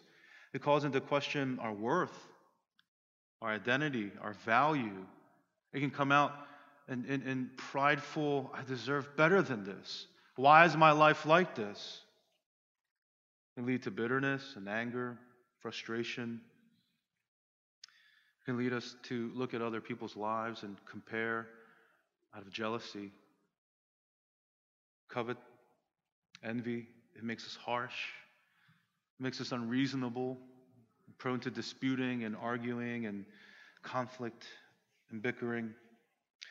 It 0.52 0.62
calls 0.62 0.85
into 0.85 1.00
question 1.00 1.58
our 1.61 1.73
worth, 1.73 2.16
our 3.43 3.50
identity, 3.50 4.11
our 4.23 4.35
value. 4.45 5.05
It 5.73 5.81
can 5.81 5.90
come 5.90 6.12
out 6.12 6.33
in, 6.88 7.05
in, 7.07 7.23
in 7.23 7.50
prideful, 7.57 8.50
I 8.55 8.62
deserve 8.62 9.16
better 9.16 9.43
than 9.43 9.64
this. 9.64 10.07
Why 10.37 10.64
is 10.64 10.76
my 10.76 10.93
life 10.93 11.26
like 11.26 11.55
this? 11.55 12.00
It 13.52 13.61
can 13.61 13.66
lead 13.66 13.83
to 13.85 13.90
bitterness 13.90 14.55
and 14.57 14.69
anger, 14.69 15.19
frustration. 15.61 16.40
It 18.40 18.45
can 18.45 18.57
lead 18.57 18.73
us 18.73 18.95
to 19.05 19.33
look 19.35 19.55
at 19.55 19.62
other 19.62 19.81
people's 19.81 20.16
lives 20.16 20.62
and 20.62 20.76
compare 20.88 21.49
out 22.35 22.43
of 22.43 22.52
jealousy, 22.52 23.11
covet, 25.09 25.38
envy. 26.45 26.87
It 27.16 27.25
makes 27.25 27.45
us 27.47 27.57
harsh. 27.57 27.97
It 29.19 29.23
makes 29.23 29.40
us 29.40 29.52
unreasonable, 29.52 30.38
prone 31.18 31.40
to 31.40 31.50
disputing 31.50 32.25
and 32.25 32.37
arguing 32.37 33.06
and 33.06 33.25
conflict 33.82 34.46
and 35.11 35.23
bickering. 35.23 35.73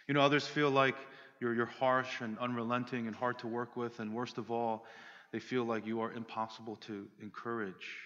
You 0.08 0.14
know, 0.14 0.22
others 0.22 0.48
feel 0.48 0.70
like 0.72 0.96
you're, 1.40 1.54
you're 1.54 1.66
harsh 1.66 2.22
and 2.22 2.38
unrelenting 2.40 3.08
and 3.08 3.16
hard 3.16 3.40
to 3.40 3.48
work 3.48 3.76
with, 3.76 4.00
and 4.00 4.14
worst 4.14 4.38
of 4.38 4.52
all, 4.52 4.86
they 5.32 5.40
feel 5.40 5.66
like 5.66 5.86
you 5.86 6.02
are 6.02 6.14
impossible 6.14 6.78
to 6.78 7.08
encourage. 7.22 7.98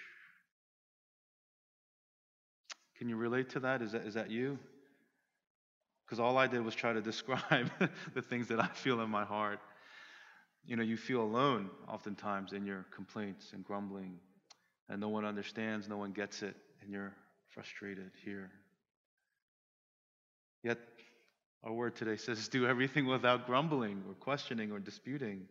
Can 2.97 3.07
you 3.07 3.15
relate 3.15 3.49
to 3.51 3.59
that? 3.61 3.81
Is 3.81 3.91
that, 3.93 4.01
is 4.01 4.15
that 4.15 4.29
you? 4.29 4.57
Because 6.05 6.19
all 6.19 6.37
I 6.37 6.47
did 6.47 6.65
was 6.65 6.75
try 6.75 6.91
to 6.91 7.01
describe 7.13 7.69
the 8.13 8.21
things 8.21 8.47
that 8.47 8.59
I 8.59 8.67
feel 8.67 9.01
in 9.01 9.09
my 9.09 9.23
heart. 9.23 9.59
You 10.65 10.75
know, 10.75 10.83
you 10.83 10.97
feel 10.97 11.21
alone 11.21 11.69
oftentimes 11.87 12.51
in 12.51 12.65
your 12.65 12.85
complaints 12.93 13.53
and 13.53 13.63
grumbling, 13.63 14.19
and 14.89 14.99
no 14.99 15.09
one 15.09 15.25
understands, 15.25 15.87
no 15.87 15.97
one 15.97 16.11
gets 16.11 16.41
it, 16.41 16.55
and 16.81 16.91
you're 16.91 17.13
frustrated 17.53 18.11
here. 18.25 18.51
Yet, 20.63 20.79
our 21.63 21.73
word 21.73 21.95
today 21.95 22.15
says, 22.15 22.47
do 22.47 22.65
everything 22.65 23.05
without 23.05 23.45
grumbling 23.45 24.03
or 24.07 24.13
questioning 24.15 24.71
or 24.71 24.79
disputing. 24.79 25.47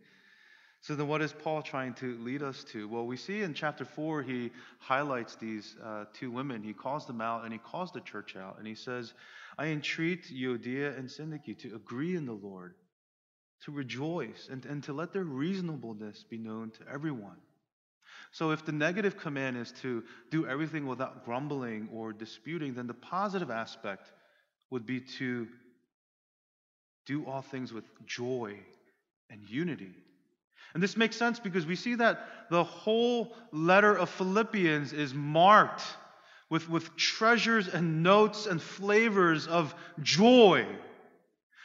So, 0.80 0.94
then 0.94 1.08
what 1.08 1.22
is 1.22 1.32
Paul 1.32 1.62
trying 1.62 1.94
to 1.94 2.16
lead 2.18 2.42
us 2.42 2.64
to? 2.72 2.88
Well, 2.88 3.06
we 3.06 3.16
see 3.16 3.42
in 3.42 3.52
chapter 3.54 3.84
4, 3.84 4.22
he 4.22 4.50
highlights 4.78 5.34
these 5.36 5.76
uh, 5.84 6.04
two 6.14 6.30
women. 6.30 6.62
He 6.62 6.72
calls 6.72 7.06
them 7.06 7.20
out 7.20 7.44
and 7.44 7.52
he 7.52 7.58
calls 7.58 7.92
the 7.92 8.00
church 8.00 8.36
out. 8.36 8.58
And 8.58 8.66
he 8.66 8.74
says, 8.74 9.12
I 9.58 9.66
entreat 9.66 10.26
Euodia 10.32 10.96
and 10.96 11.08
Syntyche 11.08 11.58
to 11.58 11.74
agree 11.74 12.14
in 12.14 12.26
the 12.26 12.32
Lord, 12.32 12.74
to 13.64 13.72
rejoice, 13.72 14.48
and, 14.50 14.64
and 14.66 14.82
to 14.84 14.92
let 14.92 15.12
their 15.12 15.24
reasonableness 15.24 16.24
be 16.30 16.38
known 16.38 16.70
to 16.70 16.80
everyone. 16.92 17.38
So, 18.30 18.50
if 18.50 18.64
the 18.64 18.72
negative 18.72 19.16
command 19.16 19.56
is 19.56 19.72
to 19.82 20.04
do 20.30 20.46
everything 20.46 20.86
without 20.86 21.24
grumbling 21.24 21.88
or 21.92 22.12
disputing, 22.12 22.74
then 22.74 22.86
the 22.86 22.94
positive 22.94 23.50
aspect 23.50 24.12
would 24.70 24.84
be 24.84 25.00
to 25.18 25.48
do 27.06 27.24
all 27.24 27.42
things 27.42 27.72
with 27.72 27.84
joy 28.06 28.58
and 29.30 29.40
unity. 29.48 29.92
And 30.74 30.82
this 30.82 30.96
makes 30.96 31.16
sense 31.16 31.40
because 31.40 31.64
we 31.64 31.76
see 31.76 31.94
that 31.94 32.28
the 32.50 32.64
whole 32.64 33.34
letter 33.50 33.96
of 33.96 34.10
Philippians 34.10 34.92
is 34.92 35.14
marked 35.14 35.82
with, 36.50 36.68
with 36.68 36.94
treasures 36.96 37.68
and 37.68 38.02
notes 38.02 38.46
and 38.46 38.60
flavors 38.60 39.46
of 39.46 39.74
joy. 40.02 40.66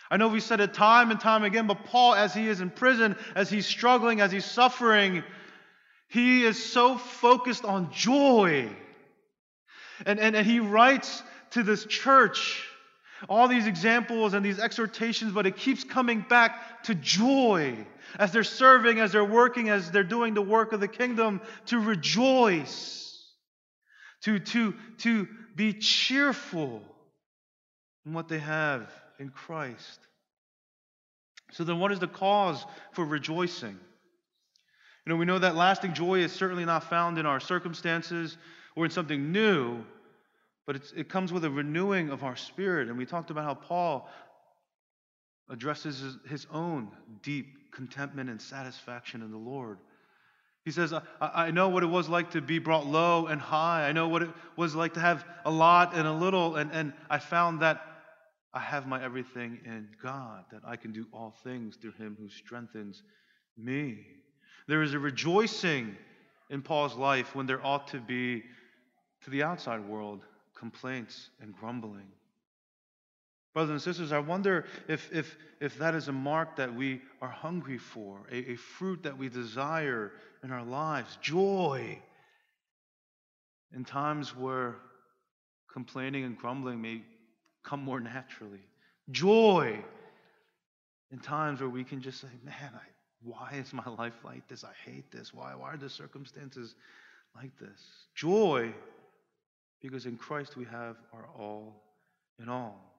I 0.09 0.17
know 0.17 0.27
we 0.27 0.39
said 0.39 0.61
it 0.61 0.73
time 0.73 1.11
and 1.11 1.19
time 1.19 1.43
again, 1.43 1.67
but 1.67 1.85
Paul, 1.85 2.13
as 2.13 2.33
he 2.33 2.47
is 2.47 2.61
in 2.61 2.69
prison, 2.69 3.15
as 3.35 3.49
he's 3.49 3.65
struggling, 3.65 4.21
as 4.21 4.31
he's 4.31 4.45
suffering, 4.45 5.23
he 6.13 6.43
is 6.43 6.63
so 6.63 6.95
focused 6.95 7.65
on 7.65 7.91
joy. 7.91 8.69
And, 10.05 10.19
and, 10.19 10.35
and 10.35 10.45
he 10.45 10.59
writes 10.59 11.23
to 11.51 11.63
this 11.63 11.85
church 11.85 12.63
all 13.27 13.47
these 13.47 13.65
examples 13.65 14.35
and 14.35 14.45
these 14.45 14.59
exhortations, 14.59 15.33
but 15.33 15.47
it 15.47 15.57
keeps 15.57 15.83
coming 15.83 16.23
back 16.29 16.83
to 16.83 16.93
joy 16.93 17.75
as 18.19 18.31
they're 18.31 18.43
serving, 18.43 18.99
as 18.99 19.13
they're 19.13 19.25
working, 19.25 19.69
as 19.69 19.89
they're 19.89 20.03
doing 20.03 20.35
the 20.35 20.41
work 20.41 20.71
of 20.71 20.79
the 20.79 20.87
kingdom, 20.87 21.41
to 21.65 21.79
rejoice, 21.79 23.25
to, 24.21 24.37
to, 24.37 24.75
to 24.99 25.27
be 25.55 25.73
cheerful 25.73 26.83
in 28.05 28.13
what 28.13 28.27
they 28.27 28.39
have 28.39 28.87
in 29.17 29.29
Christ. 29.29 29.99
So, 31.53 31.63
then 31.63 31.79
what 31.79 31.91
is 31.91 31.97
the 31.97 32.07
cause 32.07 32.63
for 32.91 33.03
rejoicing? 33.03 33.79
You 35.05 35.11
know, 35.11 35.17
we 35.17 35.25
know 35.25 35.39
that 35.39 35.55
lasting 35.55 35.93
joy 35.93 36.19
is 36.19 36.31
certainly 36.31 36.65
not 36.65 36.85
found 36.85 37.17
in 37.17 37.25
our 37.25 37.39
circumstances 37.39 38.37
or 38.75 38.85
in 38.85 38.91
something 38.91 39.31
new, 39.31 39.83
but 40.65 40.81
it 40.95 41.09
comes 41.09 41.33
with 41.33 41.43
a 41.43 41.49
renewing 41.49 42.09
of 42.09 42.23
our 42.23 42.37
spirit. 42.37 42.87
And 42.87 42.97
we 42.97 43.05
talked 43.05 43.29
about 43.29 43.43
how 43.43 43.55
Paul 43.55 44.09
addresses 45.49 45.99
his, 45.99 46.17
his 46.29 46.47
own 46.51 46.89
deep 47.21 47.71
contentment 47.73 48.29
and 48.29 48.41
satisfaction 48.41 49.21
in 49.21 49.31
the 49.31 49.37
Lord. 49.37 49.77
He 50.63 50.71
says, 50.71 50.93
I, 50.93 51.01
I 51.19 51.51
know 51.51 51.67
what 51.67 51.83
it 51.83 51.87
was 51.87 52.07
like 52.07 52.31
to 52.31 52.41
be 52.41 52.59
brought 52.59 52.85
low 52.85 53.27
and 53.27 53.41
high. 53.41 53.87
I 53.87 53.91
know 53.91 54.07
what 54.07 54.21
it 54.21 54.29
was 54.55 54.73
like 54.73 54.93
to 54.93 55.01
have 55.01 55.25
a 55.43 55.51
lot 55.51 55.93
and 55.93 56.07
a 56.07 56.13
little. 56.13 56.55
And, 56.55 56.71
and 56.71 56.93
I 57.09 57.19
found 57.19 57.61
that 57.61 57.81
I 58.53 58.59
have 58.59 58.87
my 58.87 59.03
everything 59.03 59.59
in 59.65 59.89
God, 60.01 60.45
that 60.51 60.61
I 60.65 60.77
can 60.77 60.93
do 60.93 61.07
all 61.11 61.35
things 61.43 61.75
through 61.75 61.93
Him 61.93 62.15
who 62.17 62.29
strengthens 62.29 63.03
me. 63.57 64.05
There 64.67 64.81
is 64.81 64.93
a 64.93 64.99
rejoicing 64.99 65.95
in 66.49 66.61
Paul's 66.61 66.95
life 66.95 67.35
when 67.35 67.45
there 67.45 67.65
ought 67.65 67.87
to 67.89 67.99
be 67.99 68.43
to 69.23 69.29
the 69.29 69.43
outside 69.43 69.85
world 69.87 70.21
complaints 70.55 71.29
and 71.41 71.55
grumbling. 71.55 72.07
Brothers 73.53 73.71
and 73.71 73.81
sisters, 73.81 74.11
I 74.11 74.19
wonder 74.19 74.65
if, 74.87 75.11
if, 75.13 75.37
if 75.59 75.77
that 75.77 75.93
is 75.93 76.07
a 76.07 76.11
mark 76.11 76.55
that 76.55 76.73
we 76.73 77.01
are 77.21 77.29
hungry 77.29 77.77
for, 77.77 78.21
a, 78.31 78.51
a 78.51 78.55
fruit 78.55 79.03
that 79.03 79.17
we 79.17 79.29
desire 79.29 80.11
in 80.43 80.51
our 80.51 80.63
lives 80.63 81.17
joy 81.21 81.99
in 83.75 83.85
times 83.85 84.35
where 84.35 84.77
complaining 85.71 86.23
and 86.23 86.37
grumbling 86.37 86.81
may 86.81 87.01
come 87.63 87.83
more 87.83 87.99
naturally. 87.99 88.61
Joy 89.11 89.83
in 91.11 91.19
times 91.19 91.59
where 91.59 91.69
we 91.69 91.83
can 91.83 92.01
just 92.01 92.21
say, 92.21 92.27
man, 92.43 92.71
I, 92.73 92.92
why 93.23 93.51
is 93.53 93.73
my 93.73 93.87
life 93.97 94.15
like 94.23 94.47
this? 94.47 94.63
I 94.63 94.73
hate 94.89 95.11
this. 95.11 95.33
Why, 95.33 95.55
why 95.55 95.73
are 95.73 95.77
the 95.77 95.89
circumstances 95.89 96.75
like 97.35 97.57
this? 97.59 97.81
Joy 98.15 98.73
because 99.83 100.05
in 100.05 100.15
Christ 100.15 100.55
we 100.55 100.65
have 100.65 100.95
our 101.13 101.27
all 101.37 101.75
in 102.39 102.49
all. 102.49 102.89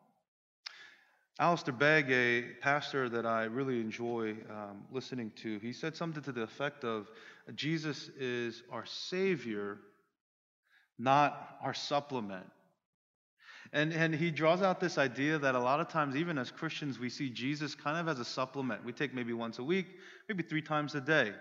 Alistair 1.40 1.74
Begg, 1.74 2.12
a 2.12 2.42
pastor 2.60 3.08
that 3.08 3.26
I 3.26 3.44
really 3.44 3.80
enjoy 3.80 4.36
um, 4.48 4.84
listening 4.92 5.32
to, 5.36 5.58
he 5.58 5.72
said 5.72 5.96
something 5.96 6.22
to 6.22 6.30
the 6.30 6.42
effect 6.42 6.84
of 6.84 7.10
Jesus 7.56 8.08
is 8.20 8.62
our 8.70 8.86
Savior, 8.86 9.78
not 10.96 11.58
our 11.60 11.74
supplement. 11.74 12.46
And, 13.74 13.92
and 13.92 14.14
he 14.14 14.30
draws 14.30 14.62
out 14.62 14.78
this 14.78 14.98
idea 14.98 15.36
that 15.36 15.56
a 15.56 15.58
lot 15.58 15.80
of 15.80 15.88
times, 15.88 16.14
even 16.14 16.38
as 16.38 16.52
Christians, 16.52 17.00
we 17.00 17.10
see 17.10 17.28
Jesus 17.28 17.74
kind 17.74 17.98
of 17.98 18.06
as 18.06 18.20
a 18.20 18.24
supplement. 18.24 18.84
We 18.84 18.92
take 18.92 19.12
maybe 19.12 19.32
once 19.32 19.58
a 19.58 19.64
week, 19.64 19.86
maybe 20.28 20.44
three 20.44 20.62
times 20.62 20.94
a 20.94 21.00
day. 21.00 21.32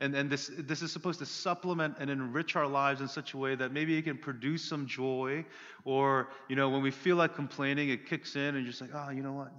And, 0.00 0.14
and 0.14 0.30
this, 0.30 0.52
this 0.56 0.82
is 0.82 0.92
supposed 0.92 1.18
to 1.18 1.26
supplement 1.26 1.96
and 1.98 2.08
enrich 2.10 2.54
our 2.54 2.68
lives 2.68 3.00
in 3.00 3.08
such 3.08 3.34
a 3.34 3.38
way 3.38 3.56
that 3.56 3.72
maybe 3.72 3.98
it 3.98 4.02
can 4.02 4.16
produce 4.16 4.64
some 4.64 4.86
joy. 4.86 5.44
Or, 5.84 6.28
you 6.48 6.54
know, 6.54 6.70
when 6.70 6.80
we 6.80 6.92
feel 6.92 7.16
like 7.16 7.34
complaining, 7.34 7.90
it 7.90 8.06
kicks 8.06 8.36
in 8.36 8.54
and 8.54 8.58
you're 8.58 8.70
just 8.70 8.80
like, 8.80 8.90
oh, 8.94 9.10
you 9.10 9.24
know 9.24 9.32
what? 9.32 9.52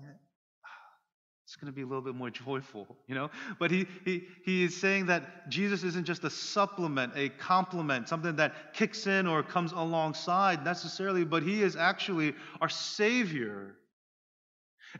It's 1.53 1.61
going 1.61 1.71
to 1.71 1.75
be 1.75 1.83
a 1.83 1.85
little 1.85 2.01
bit 2.01 2.15
more 2.15 2.29
joyful, 2.45 2.87
you 3.05 3.13
know? 3.13 3.29
But 3.59 3.69
he, 3.69 3.85
he, 4.03 4.23
he 4.43 4.63
is 4.63 4.75
saying 4.75 5.05
that 5.05 5.51
Jesus 5.51 5.83
isn't 5.83 6.03
just 6.03 6.23
a 6.23 6.29
supplement, 6.31 7.13
a 7.15 7.29
complement, 7.29 8.09
something 8.09 8.35
that 8.37 8.73
kicks 8.73 9.05
in 9.05 9.27
or 9.27 9.43
comes 9.43 9.71
alongside 9.71 10.65
necessarily, 10.65 11.23
but 11.23 11.43
he 11.43 11.61
is 11.61 11.75
actually 11.75 12.33
our 12.59 12.69
Savior. 12.69 13.75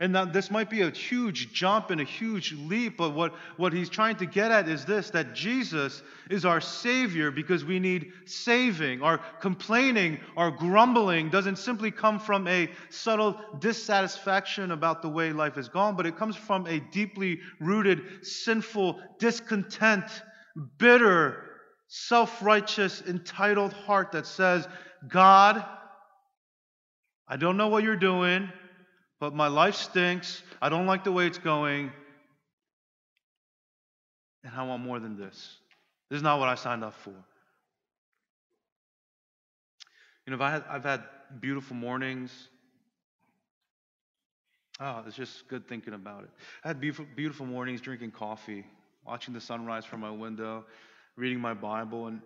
And 0.00 0.12
now 0.12 0.24
this 0.24 0.50
might 0.50 0.70
be 0.70 0.82
a 0.82 0.90
huge 0.90 1.52
jump 1.52 1.90
and 1.90 2.00
a 2.00 2.04
huge 2.04 2.52
leap, 2.52 2.96
but 2.96 3.10
what, 3.10 3.32
what 3.56 3.72
he's 3.72 3.88
trying 3.88 4.16
to 4.16 4.26
get 4.26 4.50
at 4.50 4.68
is 4.68 4.84
this 4.84 5.10
that 5.10 5.34
Jesus 5.34 6.02
is 6.30 6.44
our 6.44 6.60
Savior 6.60 7.30
because 7.30 7.64
we 7.64 7.78
need 7.78 8.10
saving. 8.24 9.02
Our 9.02 9.18
complaining, 9.40 10.18
our 10.36 10.50
grumbling 10.50 11.30
doesn't 11.30 11.58
simply 11.58 11.92
come 11.92 12.18
from 12.18 12.48
a 12.48 12.68
subtle 12.90 13.38
dissatisfaction 13.60 14.72
about 14.72 15.00
the 15.00 15.08
way 15.08 15.32
life 15.32 15.54
has 15.54 15.68
gone, 15.68 15.94
but 15.94 16.06
it 16.06 16.16
comes 16.16 16.34
from 16.34 16.66
a 16.66 16.80
deeply 16.80 17.38
rooted, 17.60 18.26
sinful, 18.26 19.00
discontent, 19.20 20.06
bitter, 20.78 21.44
self 21.86 22.42
righteous, 22.42 23.00
entitled 23.06 23.72
heart 23.72 24.10
that 24.10 24.26
says, 24.26 24.66
God, 25.06 25.64
I 27.28 27.36
don't 27.36 27.56
know 27.56 27.68
what 27.68 27.84
you're 27.84 27.94
doing 27.94 28.50
but 29.20 29.34
my 29.34 29.48
life 29.48 29.74
stinks. 29.74 30.42
I 30.60 30.68
don't 30.68 30.86
like 30.86 31.04
the 31.04 31.12
way 31.12 31.26
it's 31.26 31.38
going. 31.38 31.92
And 34.42 34.52
I 34.54 34.62
want 34.64 34.82
more 34.82 35.00
than 35.00 35.16
this. 35.16 35.56
This 36.10 36.18
is 36.18 36.22
not 36.22 36.38
what 36.38 36.48
I 36.48 36.54
signed 36.54 36.84
up 36.84 36.94
for. 36.94 37.14
You 40.26 40.36
know, 40.36 40.42
I've 40.42 40.64
had, 40.68 40.82
had 40.82 41.04
beautiful 41.40 41.76
mornings. 41.76 42.48
Oh, 44.80 45.02
it's 45.06 45.16
just 45.16 45.46
good 45.48 45.68
thinking 45.68 45.94
about 45.94 46.24
it. 46.24 46.30
I 46.64 46.68
had 46.68 46.80
beautiful, 46.80 47.06
beautiful 47.14 47.46
mornings 47.46 47.80
drinking 47.80 48.10
coffee, 48.10 48.64
watching 49.06 49.32
the 49.32 49.40
sunrise 49.40 49.84
from 49.84 50.00
my 50.00 50.10
window, 50.10 50.64
reading 51.16 51.40
my 51.40 51.54
Bible, 51.54 52.08
and 52.08 52.20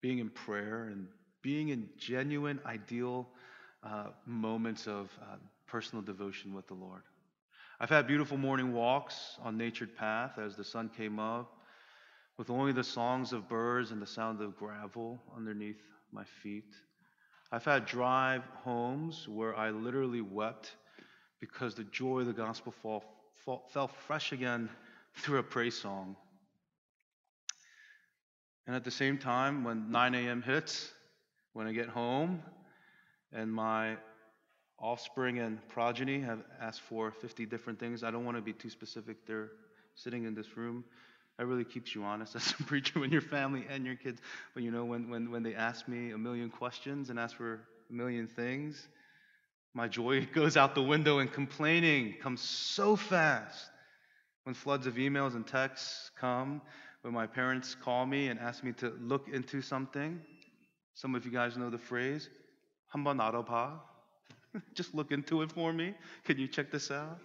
being 0.00 0.18
in 0.18 0.30
prayer, 0.30 0.84
and 0.84 1.06
being 1.42 1.68
in 1.68 1.88
genuine, 1.98 2.60
ideal 2.64 3.28
uh, 3.82 4.06
moments 4.24 4.86
of 4.86 5.10
uh, 5.22 5.36
personal 5.76 6.02
devotion 6.02 6.54
with 6.54 6.66
the 6.68 6.72
Lord. 6.72 7.02
I've 7.78 7.90
had 7.90 8.06
beautiful 8.06 8.38
morning 8.38 8.72
walks 8.72 9.36
on 9.42 9.58
natured 9.58 9.94
path 9.94 10.38
as 10.38 10.56
the 10.56 10.64
sun 10.64 10.88
came 10.88 11.18
up, 11.18 11.52
with 12.38 12.48
only 12.48 12.72
the 12.72 12.82
songs 12.82 13.34
of 13.34 13.46
birds 13.46 13.90
and 13.90 14.00
the 14.00 14.06
sound 14.06 14.40
of 14.40 14.56
gravel 14.56 15.20
underneath 15.36 15.82
my 16.12 16.24
feet. 16.42 16.74
I've 17.52 17.66
had 17.66 17.84
drive 17.84 18.42
homes 18.64 19.28
where 19.28 19.54
I 19.54 19.68
literally 19.68 20.22
wept 20.22 20.74
because 21.40 21.74
the 21.74 21.84
joy 21.84 22.20
of 22.20 22.26
the 22.28 22.32
gospel 22.32 22.72
fall, 22.72 23.04
fall, 23.44 23.68
fell 23.68 23.88
fresh 23.88 24.32
again 24.32 24.70
through 25.16 25.40
a 25.40 25.42
praise 25.42 25.78
song. 25.78 26.16
And 28.66 28.74
at 28.74 28.82
the 28.82 28.90
same 28.90 29.18
time, 29.18 29.62
when 29.62 29.90
9 29.90 30.14
a.m. 30.14 30.40
hits, 30.40 30.90
when 31.52 31.66
I 31.66 31.74
get 31.74 31.88
home 31.90 32.40
and 33.30 33.52
my 33.52 33.98
offspring 34.79 35.39
and 35.39 35.59
progeny 35.69 36.19
have 36.21 36.39
asked 36.59 36.81
for 36.81 37.11
50 37.11 37.45
different 37.45 37.79
things. 37.79 38.03
I 38.03 38.11
don't 38.11 38.25
want 38.25 38.37
to 38.37 38.41
be 38.41 38.53
too 38.53 38.69
specific. 38.69 39.25
They're 39.27 39.51
sitting 39.95 40.25
in 40.25 40.33
this 40.33 40.57
room. 40.57 40.83
That 41.37 41.45
really 41.45 41.63
keeps 41.63 41.95
you 41.95 42.03
honest 42.03 42.35
as 42.35 42.53
a 42.59 42.63
preacher 42.63 42.99
when 42.99 43.11
your 43.11 43.21
family 43.21 43.65
and 43.69 43.85
your 43.85 43.95
kids. 43.95 44.21
But 44.53 44.63
you 44.63 44.71
know, 44.71 44.85
when, 44.85 45.09
when, 45.09 45.31
when 45.31 45.43
they 45.43 45.55
ask 45.55 45.87
me 45.87 46.11
a 46.11 46.17
million 46.17 46.49
questions 46.49 47.09
and 47.09 47.19
ask 47.19 47.35
for 47.35 47.61
a 47.89 47.93
million 47.93 48.27
things, 48.27 48.87
my 49.73 49.87
joy 49.87 50.27
goes 50.33 50.57
out 50.57 50.75
the 50.75 50.83
window 50.83 51.19
and 51.19 51.31
complaining 51.31 52.15
comes 52.21 52.41
so 52.41 52.95
fast. 52.95 53.69
When 54.43 54.55
floods 54.55 54.87
of 54.87 54.95
emails 54.95 55.35
and 55.35 55.45
texts 55.45 56.09
come, 56.19 56.61
when 57.03 57.13
my 57.13 57.27
parents 57.27 57.75
call 57.75 58.05
me 58.05 58.27
and 58.27 58.39
ask 58.39 58.63
me 58.63 58.73
to 58.73 58.89
look 58.99 59.27
into 59.31 59.61
something, 59.61 60.19
some 60.95 61.15
of 61.15 61.25
you 61.25 61.31
guys 61.31 61.57
know 61.57 61.69
the 61.69 61.77
phrase, 61.77 62.27
한번 62.93 63.19
알아봐. 63.19 63.79
Just 64.74 64.94
look 64.94 65.12
into 65.12 65.42
it 65.42 65.52
for 65.52 65.72
me. 65.72 65.94
Can 66.24 66.38
you 66.38 66.48
check 66.48 66.70
this 66.70 66.90
out? 66.90 67.18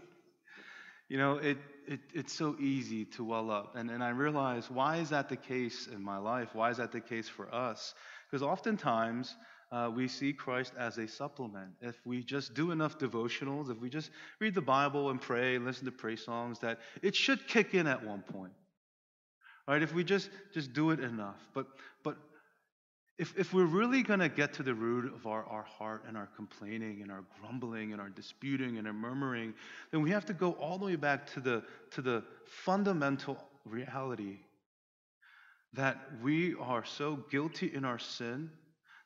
You 1.10 1.18
know, 1.18 1.38
it, 1.38 1.58
it, 1.88 2.00
it's 2.14 2.32
so 2.32 2.56
easy 2.60 3.04
to 3.06 3.24
well 3.24 3.52
up. 3.52 3.76
And, 3.76 3.92
and 3.92 4.02
I 4.02 4.10
realize 4.10 4.72
why 4.72 4.98
is 4.98 5.10
that 5.10 5.28
the 5.28 5.36
case 5.36 5.88
in 5.88 6.02
my 6.02 6.18
life? 6.18 6.50
Why 6.54 6.70
is 6.70 6.78
that 6.78 6.92
the 6.92 7.02
case 7.02 7.28
for 7.28 7.54
us? 7.54 7.94
Because 8.30 8.42
oftentimes 8.42 9.36
uh, 9.72 9.90
we 9.94 10.08
see 10.08 10.34
Christ 10.34 10.74
as 10.78 10.98
a 10.98 11.08
supplement. 11.08 11.72
If 11.82 11.96
we 12.06 12.24
just 12.24 12.54
do 12.54 12.72
enough 12.72 12.98
devotionals, 12.98 13.70
if 13.70 13.80
we 13.80 13.90
just 13.90 14.12
read 14.40 14.54
the 14.54 14.62
Bible 14.62 15.10
and 15.10 15.20
pray, 15.20 15.56
and 15.56 15.66
listen 15.66 15.86
to 15.86 15.92
praise 15.92 16.24
songs, 16.24 16.60
that 16.60 16.80
it 17.02 17.16
should 17.16 17.48
kick 17.48 17.74
in 17.74 17.88
at 17.88 18.06
one 18.06 18.22
point. 18.22 18.54
Right? 19.68 19.82
If 19.82 19.94
we 19.94 20.04
just 20.04 20.30
just 20.54 20.74
do 20.74 20.92
it 20.92 21.00
enough. 21.00 21.40
But 21.54 21.68
but 22.04 22.18
if, 23.22 23.38
if 23.38 23.54
we're 23.54 23.66
really 23.66 24.02
going 24.02 24.20
to 24.20 24.30
get 24.30 24.52
to 24.54 24.64
the 24.64 24.74
root 24.74 25.14
of 25.14 25.28
our, 25.28 25.46
our 25.46 25.62
heart 25.62 26.06
and 26.08 26.18
our 26.18 26.28
complaining 26.36 27.04
and 27.04 27.12
our 27.12 27.24
grumbling 27.40 27.92
and 27.92 28.02
our 28.02 28.10
disputing 28.10 28.80
and 28.80 28.88
our 28.88 28.94
murmuring, 28.94 29.54
then 29.92 30.02
we 30.02 30.10
have 30.10 30.26
to 30.26 30.34
go 30.34 30.54
all 30.54 30.80
the 30.80 30.86
way 30.86 30.96
back 30.96 31.28
to 31.34 31.40
the, 31.40 31.62
to 31.92 32.02
the 32.02 32.24
fundamental 32.46 33.38
reality 33.64 34.40
that 35.74 36.02
we 36.24 36.56
are 36.60 36.84
so 36.84 37.20
guilty 37.30 37.72
in 37.72 37.86
our 37.86 38.00
sin 38.00 38.50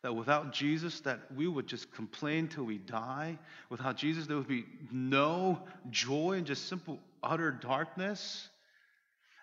that 0.01 0.13
without 0.13 0.53
Jesus 0.53 1.01
that 1.01 1.19
we 1.35 1.45
would 1.49 1.67
just 1.67 1.91
complain 1.91 2.47
till 2.47 2.63
we 2.63 2.77
die. 2.77 3.37
Without 3.69 3.97
Jesus 3.97 4.27
there 4.27 4.37
would 4.37 4.47
be 4.47 4.65
no 4.93 5.59
joy 5.89 6.35
and 6.37 6.47
just 6.47 6.69
simple 6.69 6.99
utter 7.21 7.51
darkness. 7.51 8.47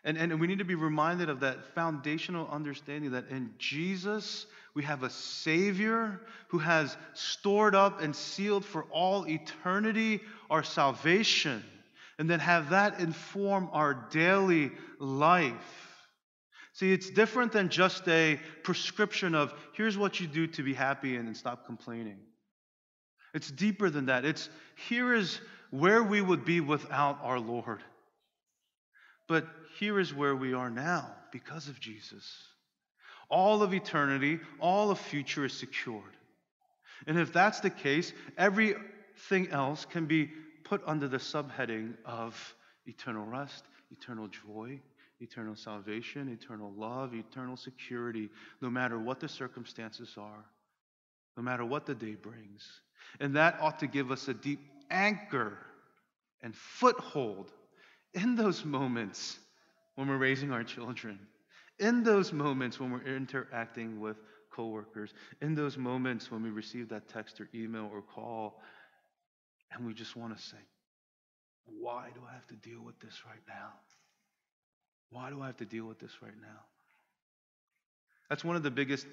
And, 0.05 0.17
and 0.17 0.41
we 0.41 0.47
need 0.47 0.59
to 0.59 0.65
be 0.65 0.75
reminded 0.75 1.29
of 1.29 1.41
that 1.41 1.75
foundational 1.75 2.49
understanding 2.49 3.13
that 3.13 3.29
in 3.29 3.55
Jesus 3.59 4.47
we 4.75 4.83
have 4.85 5.03
a 5.03 5.11
Savior 5.11 6.21
who 6.49 6.59
has 6.59 6.97
stored 7.13 7.75
up 7.75 8.01
and 8.01 8.15
sealed 8.15 8.65
for 8.65 8.85
all 8.91 9.27
eternity 9.29 10.21
our 10.51 10.63
salvation, 10.63 11.63
and 12.19 12.29
then 12.29 12.41
have 12.41 12.71
that 12.71 13.01
inform 13.01 13.69
our 13.73 14.07
daily 14.11 14.71
life. 14.99 15.83
See, 16.75 16.93
it's 16.93 17.11
different 17.11 17.53
than 17.53 17.69
just 17.69 18.09
a 18.09 18.41
prescription 18.63 19.35
of 19.35 19.53
here's 19.75 19.99
what 19.99 20.21
you 20.21 20.27
do 20.27 20.47
to 20.49 20.63
be 20.63 20.73
happy 20.73 21.17
and, 21.17 21.27
and 21.27 21.37
stop 21.37 21.67
complaining. 21.67 22.19
It's 23.35 23.51
deeper 23.51 23.91
than 23.91 24.07
that. 24.07 24.25
It's 24.25 24.49
here 24.89 25.15
is 25.15 25.41
where 25.71 26.03
we 26.03 26.21
would 26.21 26.45
be 26.45 26.61
without 26.61 27.19
our 27.23 27.41
Lord. 27.41 27.83
But 29.27 29.47
here 29.79 29.99
is 29.99 30.15
where 30.15 30.37
we 30.37 30.53
are 30.53 30.71
now 30.71 31.15
because 31.31 31.69
of 31.69 31.81
Jesus. 31.81 32.25
All 33.29 33.63
of 33.63 33.73
eternity, 33.73 34.41
all 34.61 34.91
of 34.91 34.99
future 34.99 35.45
is 35.45 35.53
secured. 35.53 36.17
And 37.07 37.19
if 37.19 37.33
that's 37.33 37.61
the 37.61 37.71
case, 37.71 38.13
everything 38.37 39.49
else 39.51 39.85
can 39.85 40.07
be 40.07 40.31
put 40.65 40.83
under 40.87 41.09
the 41.09 41.19
subheading 41.19 41.95
of 42.05 42.55
eternal 42.87 43.25
rest, 43.25 43.65
eternal 43.91 44.29
joy, 44.29 44.81
eternal 45.21 45.57
salvation, 45.57 46.29
eternal 46.29 46.73
love, 46.77 47.15
eternal 47.15 47.57
security, 47.57 48.29
no 48.61 48.69
matter 48.71 48.99
what 48.99 49.21
the 49.21 49.29
circumstances 49.29 50.15
are, 50.19 50.45
no 51.37 51.43
matter 51.43 51.65
what 51.65 51.87
the 51.87 51.95
day 51.95 52.15
brings. 52.15 52.81
And 53.21 53.37
that 53.37 53.59
ought 53.61 53.79
to 53.81 53.87
give 53.87 54.11
us 54.11 54.29
a 54.29 54.35
deep 54.35 54.61
anchor 54.91 55.59
and 56.43 56.55
foothold 56.55 57.53
in 58.15 58.35
those 58.35 58.65
moments 58.65 59.39
when 59.95 60.09
we're 60.09 60.19
raising 60.19 60.53
our 60.53 60.65
children 60.65 61.19
in 61.83 62.05
those 62.05 62.33
moments 62.33 62.79
when 62.79 62.93
we're 62.93 63.03
interacting 63.03 64.01
with 64.01 64.17
coworkers, 64.51 65.13
in 65.41 65.55
those 65.55 65.77
moments 65.77 66.31
when 66.31 66.43
we 66.43 66.51
receive 66.51 66.89
that 66.91 67.09
text 67.09 67.41
or 67.41 67.49
email 67.55 67.91
or 67.93 68.03
call, 68.03 68.61
and 69.73 69.85
we 69.85 69.93
just 69.93 70.17
want 70.17 70.37
to 70.37 70.43
say, 70.43 70.57
Why 71.67 72.09
do 72.15 72.21
I 72.29 72.33
have 72.33 72.47
to 72.49 72.55
deal 72.55 72.81
with 72.83 72.99
this 73.01 73.23
right 73.27 73.43
now? 73.49 73.73
Why 75.11 75.31
do 75.31 75.43
I 75.43 75.47
have 75.47 75.57
to 75.59 75.65
deal 75.65 75.85
with 75.85 75.99
this 75.99 76.13
right 76.23 76.41
now? 76.41 76.61
That's 78.29 78.45
one 78.45 78.57
of 78.57 78.63
the 78.63 78.71
biggest 78.71 79.07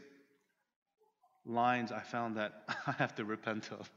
lines 1.45 1.91
I 1.91 2.01
found 2.01 2.37
that 2.37 2.63
I 2.87 2.91
have 2.93 3.15
to 3.15 3.25
repent 3.25 3.69
of. 3.71 3.89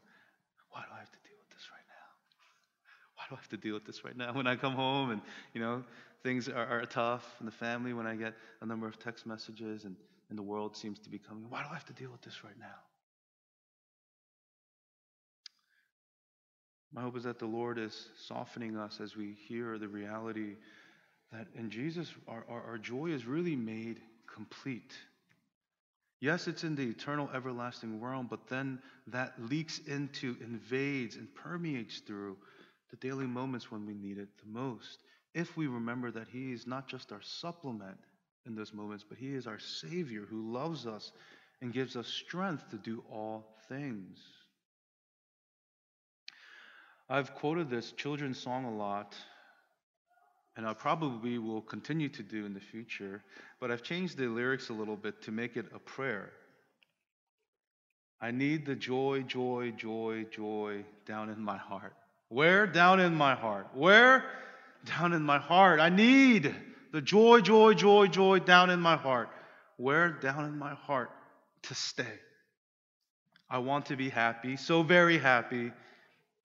Why 0.71 0.81
do 0.81 0.89
I 0.95 0.99
have 0.99 1.11
to 1.11 1.19
deal 1.19 1.37
with 1.39 1.51
this 1.51 1.69
right 1.71 1.85
now? 1.87 3.17
Why 3.17 3.25
do 3.29 3.35
I 3.35 3.39
have 3.39 3.49
to 3.51 3.57
deal 3.59 3.75
with 3.75 3.85
this 3.85 4.03
right 4.03 4.17
now? 4.17 4.33
When 4.33 4.47
I 4.47 4.57
come 4.57 4.73
home 4.73 5.11
and, 5.11 5.21
you 5.53 5.61
know, 5.61 5.85
things 6.23 6.49
are, 6.49 6.67
are 6.67 6.87
tough 6.87 7.37
in 7.41 7.47
the 7.47 7.53
family, 7.53 7.93
when 7.93 8.07
I 8.07 8.15
get 8.15 8.35
a 8.61 8.67
number 8.67 8.87
of 8.87 8.99
text 8.99 9.27
messages 9.27 9.85
and, 9.85 9.97
and 10.31 10.39
the 10.39 10.43
world 10.43 10.77
seems 10.77 10.99
to 11.01 11.11
be 11.11 11.19
coming, 11.19 11.45
why 11.49 11.63
do 11.63 11.69
I 11.71 11.75
have 11.75 11.87
to 11.87 11.93
deal 11.93 12.11
with 12.11 12.23
this 12.23 12.45
right 12.45 12.59
now? 12.59 12.67
My 16.95 17.01
hope 17.01 17.17
is 17.17 17.25
that 17.25 17.39
the 17.39 17.47
Lord 17.47 17.79
is 17.79 18.09
softening 18.27 18.77
us 18.77 19.01
as 19.03 19.17
we 19.17 19.35
hear 19.49 19.79
the 19.79 19.89
reality 19.89 20.57
that 21.33 21.47
in 21.55 21.71
Jesus, 21.71 22.13
our, 22.29 22.45
our, 22.49 22.63
our 22.63 22.79
joy 22.79 23.07
is 23.07 23.25
really 23.25 23.57
made 23.57 24.01
complete. 24.33 24.93
Yes, 26.21 26.47
it's 26.47 26.63
in 26.63 26.77
the 26.77 26.89
eternal, 26.89 27.31
everlasting 27.35 28.01
realm, 28.01 28.27
but 28.29 28.47
then 28.47 28.79
that 29.07 29.33
leaks 29.39 29.79
into, 29.87 30.37
invades, 30.41 31.17
and 31.17 31.35
permeates 31.35 31.99
through 32.01 32.37
the 32.91 32.97
daily 32.97 33.27
moments 33.27 33.73
when 33.73 33.87
we 33.87 33.95
need 33.95 34.19
it 34.19 34.29
the 34.39 34.51
most. 34.51 34.99
If 35.35 35.57
we 35.57 35.67
remember 35.67 36.11
that 36.11 36.29
He 36.29 36.53
is 36.53 36.67
not 36.67 36.89
just 36.89 37.13
our 37.13 37.23
supplement 37.23 37.99
in 38.47 38.55
those 38.55 38.73
moments, 38.73 39.05
but 39.09 39.19
He 39.19 39.35
is 39.35 39.47
our 39.47 39.59
Savior 39.59 40.27
who 40.29 40.53
loves 40.53 40.87
us 40.87 41.13
and 41.61 41.73
gives 41.73 41.97
us 41.97 42.09
strength 42.09 42.69
to 42.71 42.77
do 42.77 43.03
all 43.11 43.57
things. 43.69 44.19
I've 47.09 47.35
quoted 47.35 47.71
this 47.71 47.93
children's 47.93 48.39
song 48.39 48.65
a 48.65 48.75
lot, 48.75 49.17
and 50.57 50.67
I 50.67 50.75
probably 50.75 51.39
will 51.39 51.63
continue 51.63 52.09
to 52.11 52.23
do 52.23 52.47
in 52.47 52.55
the 52.55 52.61
future, 52.61 53.23
but 53.61 53.71
I've 53.71 53.83
changed 53.83 54.19
the 54.19 54.27
lyrics 54.27 54.69
a 54.69 54.73
little 54.73 54.97
bit 54.97 55.23
to 55.23 55.31
make 55.31 55.57
it 55.57 55.67
a 55.75 55.79
prayer. 55.79 56.31
I 58.21 58.31
need 58.31 58.67
the 58.67 58.77
joy, 58.77 59.25
joy, 59.27 59.73
joy, 59.77 60.27
joy 60.31 60.85
down 61.07 61.29
in 61.29 61.41
my 61.41 61.57
heart. 61.57 61.95
Where? 62.29 62.67
Down 62.67 63.01
in 63.01 63.15
my 63.15 63.35
heart. 63.35 63.69
Where? 63.75 64.25
Down 64.85 65.13
in 65.13 65.23
my 65.23 65.39
heart. 65.39 65.81
I 65.81 65.89
need 65.89 66.55
the 66.93 67.01
joy, 67.01 67.41
joy, 67.41 67.75
joy, 67.75 68.07
joy 68.07 68.39
down 68.41 68.71
in 68.71 68.81
my 68.81 68.97
heart. 68.97 69.29
Where? 69.77 70.11
Down 70.11 70.45
in 70.45 70.59
my 70.59 70.75
heart 70.75 71.11
to 71.63 71.75
stay. 71.75 72.19
I 73.49 73.59
want 73.59 73.87
to 73.87 73.97
be 73.97 74.09
happy, 74.09 74.57
so 74.57 74.83
very 74.83 75.19
happy. 75.19 75.73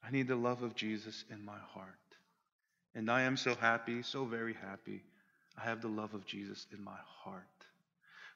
I 0.06 0.12
need 0.12 0.28
the 0.28 0.36
love 0.36 0.62
of 0.62 0.76
Jesus 0.76 1.24
in 1.32 1.44
my 1.44 1.58
heart. 1.74 1.96
And 2.96 3.10
I 3.10 3.22
am 3.22 3.38
so 3.38 3.56
happy, 3.56 4.04
so 4.04 4.26
very 4.26 4.54
happy. 4.54 5.04
I 5.58 5.64
have 5.64 5.82
the 5.82 5.88
love 5.88 6.14
of 6.14 6.26
Jesus 6.26 6.68
in 6.72 6.84
my 6.84 6.98
heart. 7.24 7.44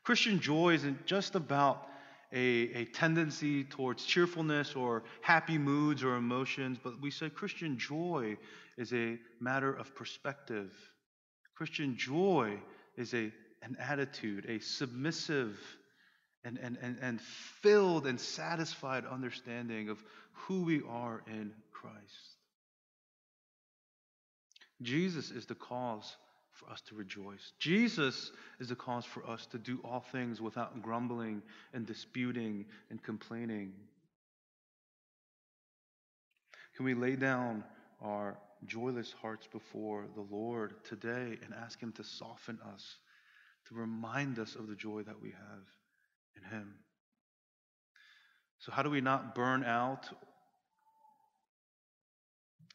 Christian 0.03 0.39
joy 0.39 0.73
isn't 0.73 1.05
just 1.05 1.35
about 1.35 1.87
a, 2.33 2.37
a 2.73 2.85
tendency 2.85 3.63
towards 3.63 4.05
cheerfulness 4.05 4.75
or 4.75 5.03
happy 5.21 5.57
moods 5.57 6.03
or 6.03 6.15
emotions, 6.15 6.77
but 6.81 6.99
we 7.01 7.11
say 7.11 7.29
Christian 7.29 7.77
joy 7.77 8.37
is 8.77 8.93
a 8.93 9.17
matter 9.39 9.73
of 9.73 9.93
perspective. 9.95 10.73
Christian 11.55 11.97
joy 11.97 12.57
is 12.95 13.13
a, 13.13 13.31
an 13.61 13.75
attitude, 13.79 14.45
a 14.47 14.59
submissive 14.59 15.59
and, 16.43 16.57
and, 16.57 16.77
and, 16.81 16.97
and 17.01 17.21
filled 17.21 18.07
and 18.07 18.19
satisfied 18.19 19.05
understanding 19.05 19.89
of 19.89 20.03
who 20.33 20.63
we 20.63 20.81
are 20.89 21.21
in 21.27 21.51
Christ. 21.71 22.37
Jesus 24.81 25.29
is 25.29 25.45
the 25.45 25.55
cause 25.55 26.15
for 26.61 26.71
us 26.71 26.81
to 26.81 26.95
rejoice. 26.95 27.53
Jesus 27.59 28.31
is 28.59 28.69
the 28.69 28.75
cause 28.75 29.05
for 29.05 29.27
us 29.27 29.45
to 29.47 29.57
do 29.57 29.79
all 29.83 30.05
things 30.11 30.41
without 30.41 30.81
grumbling 30.81 31.41
and 31.73 31.85
disputing 31.85 32.65
and 32.89 33.01
complaining. 33.01 33.73
Can 36.75 36.85
we 36.85 36.93
lay 36.93 37.15
down 37.15 37.63
our 38.01 38.37
joyless 38.65 39.13
hearts 39.21 39.47
before 39.47 40.05
the 40.15 40.25
Lord 40.35 40.73
today 40.83 41.37
and 41.43 41.53
ask 41.63 41.79
Him 41.79 41.91
to 41.93 42.03
soften 42.03 42.59
us, 42.73 42.97
to 43.67 43.75
remind 43.75 44.39
us 44.39 44.55
of 44.55 44.67
the 44.67 44.75
joy 44.75 45.03
that 45.03 45.21
we 45.21 45.29
have 45.29 45.65
in 46.35 46.49
Him? 46.49 46.73
So, 48.59 48.71
how 48.71 48.83
do 48.83 48.89
we 48.89 49.01
not 49.01 49.33
burn 49.33 49.63
out 49.63 50.07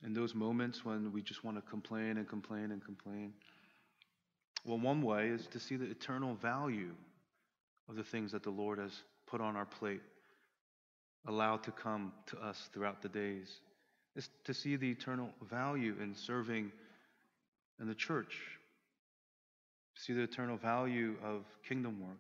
in 0.05 0.12
those 0.12 0.35
moments 0.35 0.85
when 0.85 1.12
we 1.12 1.22
just 1.22 1.44
want 1.44 1.57
to 1.57 1.62
complain 1.62 2.18
and 2.18 2.29
complain 2.29 2.72
and 2.72 2.85
complain? 2.85 3.33
Well, 4.64 4.79
one 4.79 5.03
way 5.03 5.29
is 5.29 5.47
to 5.49 5.61
see 5.61 5.77
the 5.77 5.90
eternal 5.90 6.35
value 6.35 6.95
of 7.88 7.97
the 7.97 8.03
things 8.03 8.33
that 8.33 8.42
the 8.42 8.51
Lord 8.51 8.79
has 8.79 8.92
put 9.27 9.40
on 9.40 9.57
our 9.57 9.64
plate, 9.64 10.03
allowed 11.27 11.62
to 11.64 11.71
come 11.71 12.12
to 12.27 12.38
us 12.38 12.69
throughout 12.73 13.03
the 13.03 13.09
days. 13.09 13.61
Is 14.14 14.31
to 14.45 14.55
see 14.55 14.77
the 14.77 14.90
eternal 14.90 15.31
value 15.49 15.95
in 16.01 16.14
serving 16.14 16.73
in 17.81 17.87
the 17.87 17.95
church, 17.95 18.38
see 19.95 20.14
the 20.14 20.23
eternal 20.23 20.57
value 20.57 21.16
of 21.23 21.45
kingdom 21.69 22.01
work, 22.01 22.19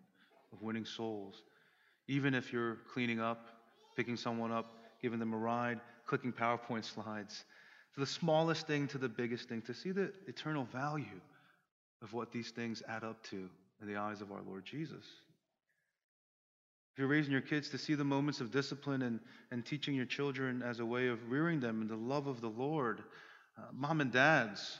of 0.52 0.62
winning 0.62 0.84
souls. 0.84 1.42
Even 2.08 2.34
if 2.34 2.52
you're 2.52 2.76
cleaning 2.92 3.20
up, 3.20 3.48
picking 3.96 4.16
someone 4.16 4.52
up, 4.52 4.76
giving 5.00 5.18
them 5.18 5.32
a 5.32 5.36
ride, 5.36 5.80
clicking 6.06 6.32
PowerPoint 6.32 6.84
slides, 6.94 7.44
the 7.96 8.06
smallest 8.06 8.66
thing 8.66 8.86
to 8.88 8.98
the 8.98 9.08
biggest 9.08 9.48
thing, 9.48 9.62
to 9.62 9.72
see 9.72 9.90
the 9.90 10.12
eternal 10.26 10.64
value 10.64 11.20
of 12.06 12.12
what 12.12 12.30
these 12.30 12.50
things 12.50 12.84
add 12.88 13.02
up 13.02 13.20
to 13.24 13.48
in 13.82 13.88
the 13.88 13.96
eyes 13.96 14.20
of 14.20 14.30
our 14.30 14.40
Lord 14.46 14.64
Jesus. 14.64 15.04
If 16.92 17.00
you're 17.00 17.08
raising 17.08 17.32
your 17.32 17.40
kids 17.40 17.68
to 17.70 17.78
see 17.78 17.96
the 17.96 18.04
moments 18.04 18.40
of 18.40 18.52
discipline 18.52 19.02
and, 19.02 19.18
and 19.50 19.66
teaching 19.66 19.96
your 19.96 20.06
children 20.06 20.62
as 20.62 20.78
a 20.78 20.86
way 20.86 21.08
of 21.08 21.18
rearing 21.28 21.58
them 21.58 21.82
in 21.82 21.88
the 21.88 21.96
love 21.96 22.28
of 22.28 22.40
the 22.40 22.48
Lord, 22.48 23.02
uh, 23.58 23.62
mom 23.72 24.00
and 24.00 24.12
dads, 24.12 24.78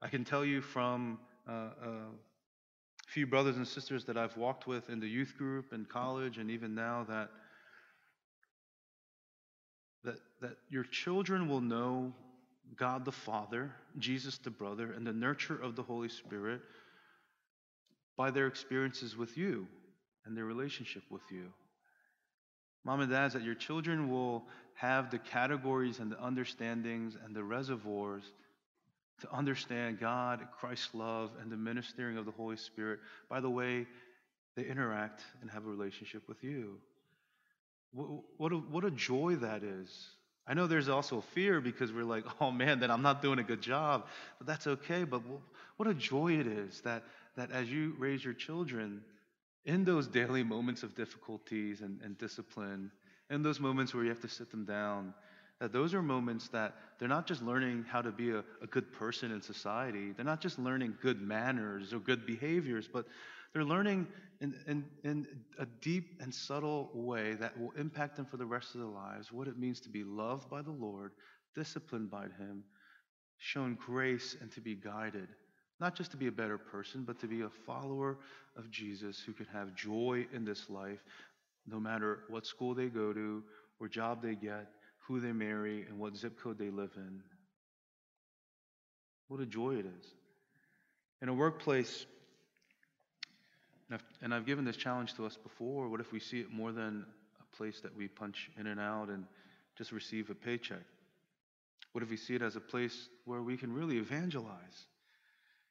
I 0.00 0.08
can 0.08 0.24
tell 0.24 0.46
you 0.46 0.62
from 0.62 1.18
uh, 1.46 1.52
uh, 1.52 1.86
a 1.86 3.08
few 3.08 3.26
brothers 3.26 3.58
and 3.58 3.68
sisters 3.68 4.06
that 4.06 4.16
I've 4.16 4.38
walked 4.38 4.66
with 4.66 4.88
in 4.88 4.98
the 4.98 5.06
youth 5.06 5.34
group 5.36 5.72
and 5.72 5.86
college 5.86 6.38
and 6.38 6.50
even 6.50 6.74
now 6.74 7.04
that 7.06 7.28
that, 10.04 10.16
that 10.40 10.56
your 10.68 10.82
children 10.84 11.48
will 11.48 11.60
know 11.60 12.12
God 12.76 13.04
the 13.04 13.12
Father, 13.12 13.70
Jesus 13.98 14.38
the 14.38 14.50
brother, 14.50 14.92
and 14.92 15.06
the 15.06 15.12
nurture 15.12 15.60
of 15.60 15.76
the 15.76 15.82
Holy 15.82 16.08
Spirit 16.08 16.60
by 18.16 18.30
their 18.30 18.46
experiences 18.46 19.16
with 19.16 19.36
you 19.36 19.66
and 20.24 20.36
their 20.36 20.44
relationship 20.44 21.02
with 21.10 21.22
you. 21.30 21.52
Mom 22.84 23.00
and 23.00 23.10
dads, 23.10 23.34
that 23.34 23.42
your 23.42 23.54
children 23.54 24.10
will 24.10 24.44
have 24.74 25.10
the 25.10 25.18
categories 25.18 25.98
and 25.98 26.10
the 26.10 26.22
understandings 26.22 27.16
and 27.24 27.34
the 27.34 27.44
reservoirs 27.44 28.24
to 29.20 29.32
understand 29.32 30.00
God, 30.00 30.40
Christ's 30.58 30.94
love, 30.94 31.30
and 31.40 31.50
the 31.50 31.56
ministering 31.56 32.18
of 32.18 32.24
the 32.24 32.32
Holy 32.32 32.56
Spirit 32.56 32.98
by 33.28 33.40
the 33.40 33.50
way 33.50 33.86
they 34.56 34.64
interact 34.64 35.22
and 35.40 35.50
have 35.50 35.64
a 35.64 35.68
relationship 35.68 36.28
with 36.28 36.42
you. 36.42 36.78
What 37.92 38.52
a, 38.52 38.56
what 38.56 38.84
a 38.84 38.90
joy 38.90 39.36
that 39.36 39.62
is. 39.62 40.08
I 40.46 40.54
know 40.54 40.66
there's 40.66 40.88
also 40.88 41.20
fear 41.20 41.60
because 41.60 41.92
we're 41.92 42.04
like, 42.04 42.24
oh 42.40 42.50
man, 42.50 42.80
then 42.80 42.90
I'm 42.90 43.02
not 43.02 43.22
doing 43.22 43.38
a 43.38 43.44
good 43.44 43.60
job. 43.60 44.06
But 44.38 44.46
that's 44.46 44.66
okay. 44.66 45.04
But 45.04 45.22
what 45.76 45.88
a 45.88 45.94
joy 45.94 46.34
it 46.34 46.46
is 46.46 46.80
that, 46.82 47.04
that 47.36 47.50
as 47.50 47.70
you 47.70 47.94
raise 47.98 48.24
your 48.24 48.34
children, 48.34 49.02
in 49.64 49.84
those 49.84 50.06
daily 50.08 50.42
moments 50.42 50.82
of 50.82 50.94
difficulties 50.94 51.80
and, 51.80 52.00
and 52.02 52.18
discipline, 52.18 52.90
in 53.30 53.42
those 53.42 53.60
moments 53.60 53.94
where 53.94 54.02
you 54.02 54.10
have 54.10 54.20
to 54.20 54.28
sit 54.28 54.50
them 54.50 54.64
down, 54.64 55.14
that 55.60 55.72
those 55.72 55.94
are 55.94 56.02
moments 56.02 56.48
that 56.48 56.74
they're 56.98 57.08
not 57.08 57.26
just 57.26 57.40
learning 57.40 57.84
how 57.88 58.02
to 58.02 58.10
be 58.10 58.30
a, 58.30 58.42
a 58.60 58.66
good 58.66 58.92
person 58.92 59.30
in 59.30 59.40
society, 59.40 60.10
they're 60.10 60.24
not 60.24 60.40
just 60.40 60.58
learning 60.58 60.94
good 61.00 61.22
manners 61.22 61.92
or 61.92 62.00
good 62.00 62.26
behaviors, 62.26 62.88
but 62.92 63.06
they're 63.52 63.64
learning 63.64 64.06
in, 64.40 64.54
in, 64.66 64.84
in 65.04 65.26
a 65.58 65.66
deep 65.80 66.20
and 66.20 66.34
subtle 66.34 66.90
way 66.94 67.34
that 67.34 67.58
will 67.58 67.72
impact 67.78 68.16
them 68.16 68.26
for 68.26 68.36
the 68.36 68.46
rest 68.46 68.74
of 68.74 68.80
their 68.80 68.90
lives 68.90 69.30
what 69.30 69.46
it 69.46 69.58
means 69.58 69.80
to 69.80 69.88
be 69.88 70.04
loved 70.04 70.48
by 70.48 70.62
the 70.62 70.70
Lord, 70.70 71.12
disciplined 71.54 72.10
by 72.10 72.24
Him, 72.24 72.64
shown 73.38 73.76
grace, 73.84 74.36
and 74.40 74.50
to 74.52 74.60
be 74.60 74.74
guided. 74.74 75.28
Not 75.80 75.94
just 75.94 76.10
to 76.12 76.16
be 76.16 76.28
a 76.28 76.32
better 76.32 76.58
person, 76.58 77.04
but 77.04 77.20
to 77.20 77.26
be 77.26 77.42
a 77.42 77.48
follower 77.48 78.18
of 78.56 78.70
Jesus 78.70 79.20
who 79.20 79.32
can 79.32 79.46
have 79.46 79.74
joy 79.74 80.26
in 80.32 80.44
this 80.44 80.70
life, 80.70 81.02
no 81.66 81.78
matter 81.78 82.20
what 82.28 82.46
school 82.46 82.74
they 82.74 82.86
go 82.86 83.12
to, 83.12 83.42
or 83.80 83.88
job 83.88 84.22
they 84.22 84.34
get, 84.34 84.68
who 85.06 85.20
they 85.20 85.32
marry, 85.32 85.84
and 85.88 85.98
what 85.98 86.16
zip 86.16 86.40
code 86.40 86.58
they 86.58 86.70
live 86.70 86.92
in. 86.96 87.20
What 89.28 89.40
a 89.40 89.46
joy 89.46 89.74
it 89.74 89.86
is. 89.86 90.06
In 91.20 91.28
a 91.28 91.34
workplace, 91.34 92.06
and 93.92 94.00
I've, 94.00 94.24
and 94.24 94.34
I've 94.34 94.46
given 94.46 94.64
this 94.64 94.76
challenge 94.76 95.14
to 95.14 95.26
us 95.26 95.36
before. 95.36 95.88
What 95.88 96.00
if 96.00 96.12
we 96.12 96.18
see 96.18 96.40
it 96.40 96.50
more 96.50 96.72
than 96.72 97.04
a 97.40 97.56
place 97.56 97.80
that 97.80 97.94
we 97.94 98.08
punch 98.08 98.50
in 98.58 98.66
and 98.66 98.80
out 98.80 99.08
and 99.08 99.26
just 99.76 99.92
receive 99.92 100.30
a 100.30 100.34
paycheck? 100.34 100.82
What 101.92 102.02
if 102.02 102.08
we 102.08 102.16
see 102.16 102.34
it 102.34 102.40
as 102.40 102.56
a 102.56 102.60
place 102.60 103.08
where 103.26 103.42
we 103.42 103.58
can 103.58 103.70
really 103.70 103.98
evangelize 103.98 104.86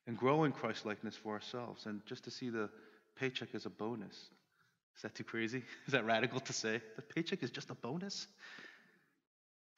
and 0.06 0.16
grow 0.16 0.44
in 0.44 0.52
Christ 0.52 0.86
likeness 0.86 1.16
for 1.16 1.34
ourselves 1.34 1.88
and 1.88 2.06
just 2.06 2.26
to 2.26 2.32
see 2.32 2.50
the 2.50 2.70
paycheck 3.16 3.56
as 3.56 3.66
a 3.66 3.72
bonus? 3.72 4.14
Is 4.96 5.02
that 5.02 5.16
too 5.16 5.24
crazy? 5.24 5.64
Is 5.88 5.94
that 5.94 6.06
radical 6.06 6.42
to 6.42 6.54
say? 6.54 6.80
The 6.98 7.02
paycheck 7.02 7.42
is 7.42 7.50
just 7.50 7.72
a 7.72 7.76
bonus? 7.76 8.28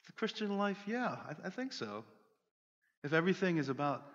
The 0.07 0.11
Christian 0.13 0.57
life, 0.57 0.83
yeah, 0.85 1.15
I, 1.29 1.47
I 1.47 1.49
think 1.49 1.71
so. 1.71 2.03
If 3.05 3.13
everything 3.13 3.57
is 3.57 3.69
about 3.69 4.05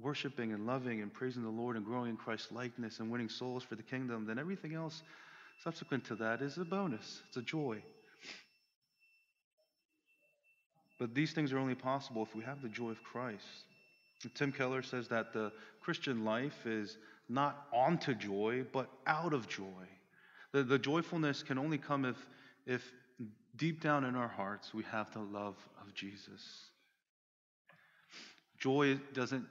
worshiping 0.00 0.52
and 0.52 0.66
loving 0.66 1.02
and 1.02 1.12
praising 1.12 1.42
the 1.42 1.50
Lord 1.50 1.76
and 1.76 1.84
growing 1.84 2.10
in 2.10 2.16
Christ's 2.16 2.52
likeness 2.52 3.00
and 3.00 3.10
winning 3.10 3.28
souls 3.28 3.62
for 3.62 3.74
the 3.74 3.82
kingdom, 3.82 4.26
then 4.26 4.38
everything 4.38 4.74
else 4.74 5.02
subsequent 5.62 6.04
to 6.06 6.14
that 6.16 6.42
is 6.42 6.58
a 6.58 6.64
bonus. 6.64 7.22
It's 7.28 7.36
a 7.36 7.42
joy. 7.42 7.82
But 10.98 11.14
these 11.14 11.32
things 11.32 11.52
are 11.52 11.58
only 11.58 11.74
possible 11.74 12.22
if 12.22 12.34
we 12.34 12.44
have 12.44 12.62
the 12.62 12.68
joy 12.68 12.90
of 12.90 13.02
Christ. 13.02 13.44
Tim 14.34 14.52
Keller 14.52 14.82
says 14.82 15.08
that 15.08 15.32
the 15.32 15.52
Christian 15.80 16.24
life 16.24 16.64
is 16.64 16.96
not 17.28 17.66
onto 17.72 18.14
joy, 18.14 18.64
but 18.72 18.88
out 19.06 19.32
of 19.32 19.48
joy. 19.48 19.88
The, 20.52 20.62
the 20.62 20.78
joyfulness 20.78 21.42
can 21.42 21.58
only 21.58 21.78
come 21.78 22.04
if, 22.04 22.16
if 22.66 22.92
deep 23.56 23.82
down 23.82 24.04
in 24.04 24.14
our 24.14 24.28
hearts 24.28 24.72
we 24.72 24.84
have 24.84 25.12
the 25.12 25.20
love 25.20 25.56
of 25.80 25.92
Jesus. 25.94 26.66
Joy 28.58 29.00
doesn't 29.12 29.46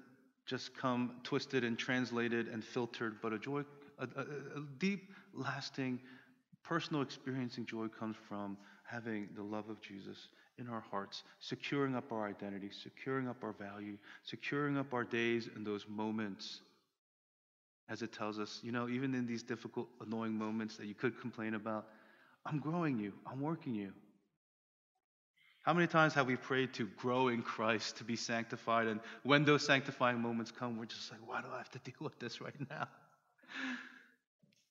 just 0.45 0.75
come 0.75 1.19
twisted 1.23 1.63
and 1.63 1.77
translated 1.77 2.47
and 2.47 2.63
filtered, 2.63 3.21
but 3.21 3.33
a 3.33 3.39
joy, 3.39 3.63
a, 3.99 4.03
a, 4.03 4.21
a 4.21 4.63
deep, 4.79 5.11
lasting, 5.33 5.99
personal 6.63 7.01
experiencing 7.01 7.65
joy 7.65 7.87
comes 7.87 8.15
from 8.27 8.57
having 8.83 9.29
the 9.35 9.43
love 9.43 9.69
of 9.69 9.81
Jesus 9.81 10.27
in 10.57 10.67
our 10.67 10.83
hearts, 10.91 11.23
securing 11.39 11.95
up 11.95 12.11
our 12.11 12.27
identity, 12.27 12.69
securing 12.71 13.27
up 13.27 13.43
our 13.43 13.53
value, 13.53 13.97
securing 14.23 14.77
up 14.77 14.93
our 14.93 15.03
days 15.03 15.49
and 15.55 15.65
those 15.65 15.85
moments. 15.87 16.61
As 17.89 18.01
it 18.01 18.13
tells 18.13 18.39
us, 18.39 18.59
you 18.63 18.71
know, 18.71 18.87
even 18.87 19.13
in 19.13 19.25
these 19.25 19.43
difficult, 19.43 19.87
annoying 20.05 20.33
moments 20.33 20.77
that 20.77 20.85
you 20.85 20.93
could 20.93 21.19
complain 21.19 21.55
about, 21.55 21.87
I'm 22.45 22.59
growing 22.59 22.99
you, 22.99 23.13
I'm 23.25 23.41
working 23.41 23.75
you. 23.75 23.91
How 25.63 25.73
many 25.73 25.85
times 25.87 26.13
have 26.15 26.25
we 26.25 26.35
prayed 26.35 26.73
to 26.73 26.87
grow 26.97 27.27
in 27.27 27.43
Christ, 27.43 27.97
to 27.97 28.03
be 28.03 28.15
sanctified? 28.15 28.87
And 28.87 28.99
when 29.23 29.45
those 29.45 29.65
sanctifying 29.65 30.19
moments 30.19 30.51
come, 30.51 30.77
we're 30.77 30.85
just 30.85 31.11
like, 31.11 31.19
why 31.25 31.41
do 31.41 31.47
I 31.53 31.57
have 31.57 31.69
to 31.71 31.79
deal 31.83 32.01
with 32.01 32.19
this 32.19 32.41
right 32.41 32.55
now? 32.69 32.87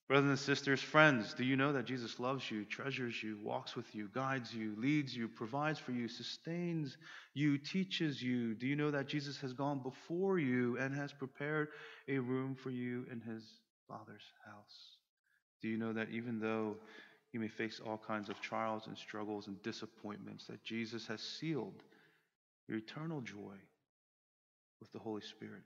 Brothers 0.09 0.31
and 0.31 0.39
sisters, 0.41 0.83
friends, 0.83 1.35
do 1.35 1.45
you 1.45 1.55
know 1.55 1.73
that 1.73 1.85
Jesus 1.85 2.19
loves 2.19 2.51
you, 2.51 2.65
treasures 2.65 3.23
you, 3.23 3.39
walks 3.45 3.77
with 3.77 3.95
you, 3.95 4.09
guides 4.13 4.53
you, 4.53 4.75
leads 4.77 5.17
you, 5.17 5.29
provides 5.29 5.79
for 5.79 5.93
you, 5.93 6.09
sustains 6.09 6.97
you, 7.33 7.57
teaches 7.57 8.21
you? 8.21 8.55
Do 8.55 8.67
you 8.67 8.75
know 8.75 8.91
that 8.91 9.07
Jesus 9.07 9.41
has 9.41 9.53
gone 9.53 9.79
before 9.79 10.41
you 10.41 10.77
and 10.79 10.93
has 10.97 11.13
prepared 11.13 11.69
a 12.09 12.19
room 12.19 12.57
for 12.57 12.71
you 12.71 13.07
in 13.13 13.21
his 13.21 13.45
Father's 13.87 14.25
house? 14.45 14.97
Do 15.63 15.69
you 15.69 15.77
know 15.77 15.93
that 15.93 16.09
even 16.11 16.41
though 16.41 16.79
you 17.33 17.41
may 17.41 17.49
face 17.49 17.81
all 17.85 17.99
kinds 17.99 18.29
of 18.29 18.41
trials 18.41 18.87
and 18.87 18.97
struggles 18.97 19.47
and 19.47 19.63
disappointments, 19.63 20.47
that 20.47 20.65
Jesus 20.65 21.07
has 21.07 21.21
sealed 21.21 21.83
your 22.69 22.79
eternal 22.79 23.21
joy 23.21 23.55
with 24.81 24.93
the 24.93 24.99
Holy 24.99 25.23
Spirit? 25.23 25.63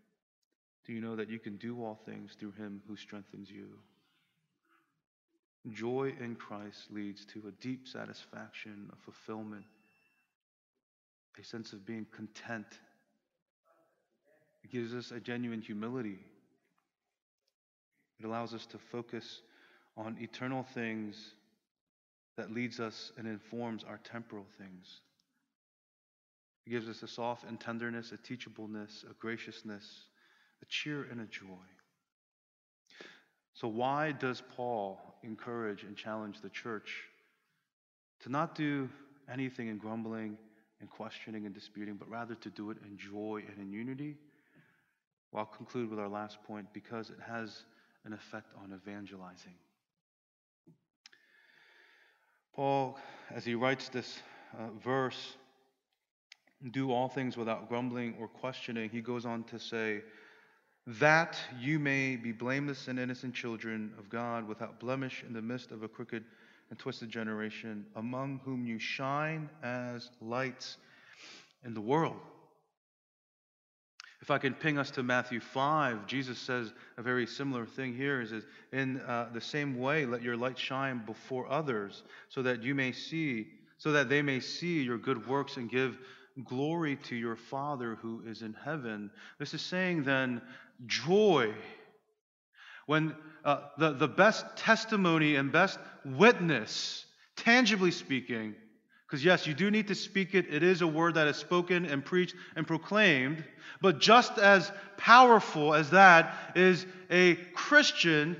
Do 0.87 0.93
you 0.93 1.01
know 1.01 1.17
that 1.17 1.31
you 1.31 1.39
can 1.39 1.57
do 1.57 1.83
all 1.83 1.99
things 2.05 2.37
through 2.39 2.53
him 2.53 2.83
who 2.87 2.97
strengthens 2.97 3.51
you? 3.51 3.69
Joy 5.73 6.13
in 6.21 6.35
Christ 6.35 6.89
leads 6.91 7.25
to 7.27 7.45
a 7.49 7.63
deep 7.63 7.89
satisfaction, 7.89 8.91
a 8.93 8.97
fulfillment, 8.97 9.65
a 11.41 11.45
sense 11.45 11.73
of 11.73 11.87
being 11.87 12.07
content. 12.15 12.67
It 14.63 14.71
gives 14.71 14.95
us 14.95 15.11
a 15.11 15.21
genuine 15.21 15.63
humility. 15.63 16.19
It 18.21 18.27
allows 18.27 18.53
us 18.53 18.67
to 18.67 18.79
focus 18.79 19.41
on 19.97 20.19
eternal 20.21 20.67
things 20.75 21.33
that 22.37 22.53
leads 22.53 22.81
us 22.81 23.13
and 23.17 23.27
informs 23.27 23.85
our 23.85 23.99
temporal 23.99 24.47
things. 24.59 25.01
It 26.67 26.71
gives 26.71 26.89
us 26.89 27.03
a 27.03 27.09
soft 27.09 27.45
and 27.45 27.61
tenderness, 27.61 28.13
a 28.13 28.17
teachableness, 28.17 29.09
a 29.09 29.15
graciousness, 29.19 30.05
a 30.63 30.67
cheer, 30.67 31.07
and 31.11 31.21
a 31.21 31.27
joy. 31.27 31.67
So, 33.53 33.69
why 33.69 34.13
does 34.13 34.43
Paul 34.57 34.99
encourage 35.23 35.85
and 35.85 35.97
challenge 35.97 36.41
the 36.41 36.49
church 36.49 37.05
to 38.21 38.29
not 38.29 38.55
do 38.55 38.89
anything 39.33 39.69
in 39.69 39.79
grumbling 39.79 40.37
and 40.81 40.91
questioning 40.91 41.47
and 41.47 41.55
disputing, 41.55 41.95
but 41.95 42.09
rather 42.09 42.35
to 42.35 42.51
do 42.51 42.71
it 42.71 42.79
in 42.85 42.97
joy 42.97 43.45
and 43.49 43.61
in 43.61 43.73
unity? 43.73 44.17
Well, 45.31 45.41
I'll 45.41 45.57
conclude 45.57 45.91
with 45.91 45.99
our 45.99 46.09
last 46.09 46.43
point 46.45 46.67
because 46.73 47.11
it 47.11 47.19
has 47.27 47.65
an 48.05 48.13
effect 48.13 48.53
on 48.63 48.73
evangelizing. 48.73 49.55
Paul, 52.55 52.97
as 53.35 53.45
he 53.45 53.55
writes 53.55 53.89
this 53.89 54.21
uh, 54.57 54.69
verse, 54.83 55.37
do 56.71 56.93
all 56.93 57.09
things 57.09 57.37
without 57.37 57.69
grumbling 57.69 58.15
or 58.21 58.29
questioning, 58.29 58.89
he 58.91 59.01
goes 59.01 59.27
on 59.27 59.45
to 59.45 59.59
say, 59.59 60.03
that 60.87 61.37
you 61.59 61.79
may 61.79 62.17
be 62.17 62.31
blameless 62.31 62.89
and 62.89 62.99
innocent 62.99 63.35
children 63.35 63.93
of 63.99 64.09
God 64.09 64.47
without 64.47 64.79
blemish 64.79 65.25
in 65.27 65.33
the 65.33 65.43
midst 65.43 65.73
of 65.73 65.83
a 65.83 65.89
crooked 65.89 66.25
and 66.71 66.79
twisted 66.79 67.09
generation, 67.09 67.87
among 67.97 68.41
whom 68.45 68.67
you 68.67 68.79
shine 68.79 69.49
as 69.63 70.11
lights 70.21 70.77
in 71.65 71.75
the 71.75 71.81
world. 71.81 72.21
If 74.25 74.31
I 74.31 74.39
can 74.39 74.55
ping 74.55 74.79
us 74.79 74.91
to 74.93 75.03
Matthew 75.03 75.39
5, 75.39 76.07
Jesus 76.07 76.39
says 76.39 76.73
a 76.97 77.03
very 77.03 77.27
similar 77.27 77.67
thing 77.67 77.95
here. 77.95 78.23
Is 78.23 78.33
in 78.73 79.03
uh, 79.03 79.29
the 79.35 79.41
same 79.43 79.79
way, 79.79 80.07
let 80.07 80.23
your 80.23 80.35
light 80.35 80.59
shine 80.59 81.03
before 81.05 81.47
others, 81.53 82.05
so 82.31 82.41
that 82.41 82.63
you 82.63 82.75
may 82.75 82.91
see, 82.91 83.49
so 83.77 83.93
that 83.93 84.09
they 84.09 84.23
may 84.23 84.41
see 84.41 84.81
your 84.81 84.97
good 84.97 85.29
works 85.29 85.59
and 85.59 85.71
give 85.71 85.99
glory 86.43 86.97
to 87.11 87.15
your 87.15 87.37
Father 87.37 87.97
who 87.97 88.23
is 88.27 88.41
in 88.41 88.55
heaven. 88.65 89.11
This 89.39 89.53
is 89.53 89.61
saying 89.61 90.05
then 90.05 90.41
joy. 90.87 91.53
When 92.87 93.15
uh, 93.45 93.59
the, 93.77 93.93
the 93.93 94.09
best 94.09 94.47
testimony 94.57 95.37
and 95.37 95.53
best 95.53 95.79
witness, 96.03 97.05
tangibly 97.37 97.91
speaking, 97.91 98.55
because 99.15 99.25
yes, 99.25 99.47
you 99.47 99.55
do 99.55 99.71
need 99.71 99.87
to 99.87 99.95
speak 99.95 100.35
it, 100.35 100.53
it 100.53 100.65
is 100.65 100.83
a 100.83 100.89
word 100.89 101.15
that 101.15 101.29
is 101.29 101.37
spoken 101.37 101.87
and 101.87 102.05
preached 102.05 102.35
and 102.57 102.67
proclaimed, 102.67 103.45
but 103.81 104.01
just 104.01 104.39
as 104.39 104.73
powerful 104.97 105.73
as 105.73 105.91
that 105.91 106.35
is 106.57 106.85
a 107.13 107.37
Christian 107.55 108.37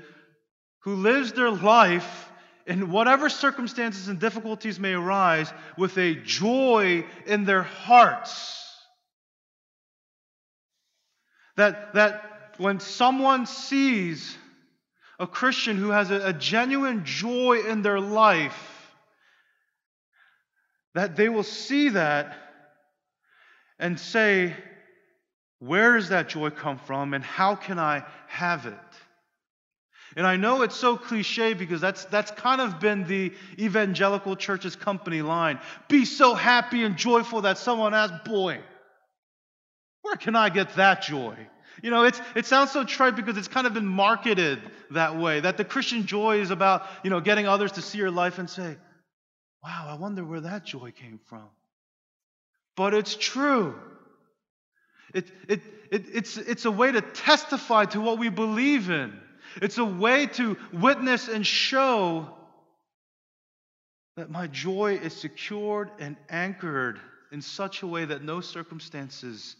who 0.79 0.95
lives 0.95 1.31
their 1.31 1.49
life 1.49 2.29
in 2.67 2.91
whatever 2.91 3.29
circumstances 3.29 4.09
and 4.09 4.19
difficulties 4.19 4.77
may 4.77 4.91
arise 4.91 5.49
with 5.77 5.97
a 5.97 6.15
joy 6.15 7.05
in 7.25 7.45
their 7.45 7.63
hearts. 7.63 8.61
That, 11.55 11.93
that 11.93 12.55
when 12.57 12.81
someone 12.81 13.45
sees 13.45 14.37
a 15.19 15.25
Christian 15.25 15.77
who 15.77 15.91
has 15.91 16.11
a, 16.11 16.27
a 16.27 16.33
genuine 16.33 17.05
joy 17.05 17.61
in 17.65 17.81
their 17.81 18.01
life, 18.01 18.74
that 20.95 21.15
they 21.15 21.29
will 21.29 21.43
see 21.43 21.89
that 21.89 22.35
and 23.77 23.99
say, 23.99 24.55
Where 25.59 25.95
does 25.97 26.09
that 26.09 26.29
joy 26.29 26.49
come 26.49 26.79
from 26.79 27.13
and 27.13 27.23
how 27.23 27.55
can 27.55 27.77
I 27.77 28.03
have 28.27 28.65
it? 28.65 28.73
And 30.17 30.25
I 30.25 30.37
know 30.37 30.61
it's 30.61 30.75
so 30.75 30.95
cliche 30.95 31.53
because 31.53 31.81
that's, 31.81 32.05
that's 32.05 32.31
kind 32.31 32.61
of 32.61 32.79
been 32.79 33.03
the 33.03 33.33
evangelical 33.59 34.37
church's 34.37 34.77
company 34.77 35.21
line. 35.21 35.59
Be 35.89 36.05
so 36.05 36.33
happy 36.33 36.83
and 36.83 36.95
joyful 36.95 37.41
that 37.41 37.57
someone 37.57 37.93
asks, 37.93 38.15
Boy, 38.25 38.61
where 40.01 40.15
can 40.15 40.35
I 40.35 40.49
get 40.49 40.75
that 40.75 41.01
joy? 41.01 41.35
You 41.83 41.91
know, 41.91 42.05
it's, 42.05 42.21
it 42.35 42.45
sounds 42.45 42.71
so 42.71 42.85
trite 42.85 43.17
because 43.17 43.35
it's 43.37 43.49
kind 43.49 43.67
of 43.67 43.73
been 43.73 43.85
marketed 43.85 44.59
that 44.91 45.17
way, 45.17 45.41
that 45.41 45.57
the 45.57 45.65
Christian 45.65 46.05
joy 46.05 46.39
is 46.39 46.51
about, 46.51 46.83
you 47.03 47.09
know, 47.09 47.19
getting 47.19 47.47
others 47.47 47.73
to 47.73 47.81
see 47.81 47.97
your 47.97 48.11
life 48.11 48.39
and 48.39 48.49
say, 48.49 48.77
wow, 49.65 49.87
I 49.89 49.95
wonder 49.95 50.23
where 50.23 50.41
that 50.41 50.63
joy 50.63 50.91
came 50.91 51.19
from. 51.25 51.49
But 52.75 52.93
it's 52.93 53.15
true. 53.15 53.73
It, 55.13 55.25
it, 55.49 55.61
it, 55.91 56.05
it's, 56.13 56.37
it's 56.37 56.65
a 56.65 56.71
way 56.71 56.91
to 56.91 57.01
testify 57.01 57.85
to 57.85 57.99
what 57.99 58.19
we 58.19 58.29
believe 58.29 58.91
in. 58.91 59.19
It's 59.61 59.79
a 59.79 59.85
way 59.85 60.27
to 60.27 60.55
witness 60.71 61.27
and 61.27 61.45
show 61.45 62.29
that 64.17 64.29
my 64.29 64.47
joy 64.47 64.99
is 65.01 65.15
secured 65.15 65.89
and 65.99 66.15
anchored 66.29 66.99
in 67.31 67.41
such 67.41 67.81
a 67.81 67.87
way 67.87 68.05
that 68.05 68.23
no 68.23 68.41
circumstances 68.41 69.55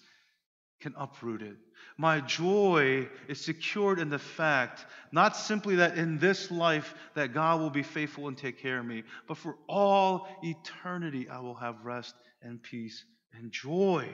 can 0.82 0.94
uproot 0.98 1.42
it. 1.42 1.58
My 1.98 2.20
joy 2.20 3.08
is 3.30 3.40
secured 3.40 4.00
in 4.00 4.10
the 4.10 4.20
fact, 4.20 4.86
not 5.14 5.38
simply 5.38 5.78
that 5.78 5.98
in 5.98 6.18
this 6.18 6.52
life 6.52 6.94
that 7.14 7.34
God 7.34 7.62
will 7.62 7.70
be 7.70 7.84
faithful 7.84 8.28
and 8.28 8.38
take 8.38 8.60
care 8.60 8.80
of 8.80 8.86
me, 8.86 9.04
but 9.28 9.38
for 9.38 9.56
all 9.70 10.28
eternity 10.44 11.30
I 11.30 11.40
will 11.40 11.56
have 11.56 11.86
rest 11.86 12.16
and 12.42 12.62
peace 12.62 13.06
and 13.34 13.50
joy 13.50 14.10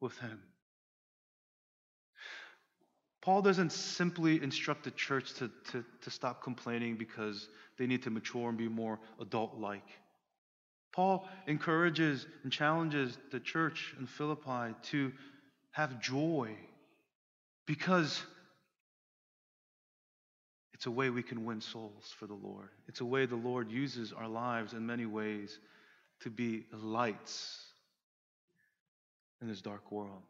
with 0.00 0.18
Him. 0.18 0.40
Paul 3.20 3.42
doesn't 3.42 3.72
simply 3.72 4.42
instruct 4.42 4.84
the 4.84 4.90
church 4.90 5.34
to, 5.34 5.50
to, 5.72 5.84
to 6.02 6.10
stop 6.10 6.42
complaining 6.42 6.96
because 6.96 7.48
they 7.78 7.86
need 7.86 8.02
to 8.04 8.10
mature 8.10 8.48
and 8.48 8.56
be 8.56 8.68
more 8.68 8.98
adult 9.20 9.58
like. 9.58 9.88
Paul 10.92 11.28
encourages 11.46 12.26
and 12.44 12.52
challenges 12.52 13.18
the 13.30 13.40
church 13.40 13.94
in 13.98 14.06
Philippi 14.06 14.74
to 14.90 15.12
have 15.72 16.00
joy 16.00 16.54
because 17.66 18.22
it's 20.72 20.86
a 20.86 20.90
way 20.90 21.10
we 21.10 21.22
can 21.22 21.44
win 21.44 21.60
souls 21.60 22.14
for 22.18 22.26
the 22.26 22.34
Lord. 22.34 22.68
It's 22.88 23.00
a 23.00 23.04
way 23.04 23.26
the 23.26 23.36
Lord 23.36 23.70
uses 23.70 24.12
our 24.12 24.28
lives 24.28 24.72
in 24.72 24.84
many 24.84 25.06
ways 25.06 25.58
to 26.20 26.30
be 26.30 26.64
lights 26.72 27.60
in 29.40 29.48
this 29.48 29.60
dark 29.60 29.90
world. 29.90 30.22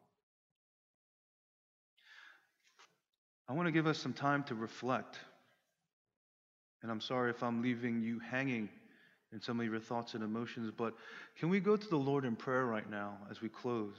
I 3.48 3.52
want 3.52 3.66
to 3.66 3.72
give 3.72 3.86
us 3.86 3.98
some 3.98 4.12
time 4.12 4.42
to 4.44 4.54
reflect. 4.54 5.18
And 6.82 6.90
I'm 6.90 7.00
sorry 7.00 7.30
if 7.30 7.42
I'm 7.42 7.62
leaving 7.62 8.02
you 8.02 8.18
hanging 8.18 8.68
in 9.32 9.40
some 9.40 9.60
of 9.60 9.66
your 9.66 9.80
thoughts 9.80 10.14
and 10.14 10.22
emotions, 10.22 10.72
but 10.76 10.94
can 11.38 11.48
we 11.48 11.60
go 11.60 11.76
to 11.76 11.88
the 11.88 11.96
Lord 11.96 12.24
in 12.24 12.36
prayer 12.36 12.64
right 12.64 12.88
now 12.88 13.18
as 13.30 13.40
we 13.40 13.48
close? 13.48 13.96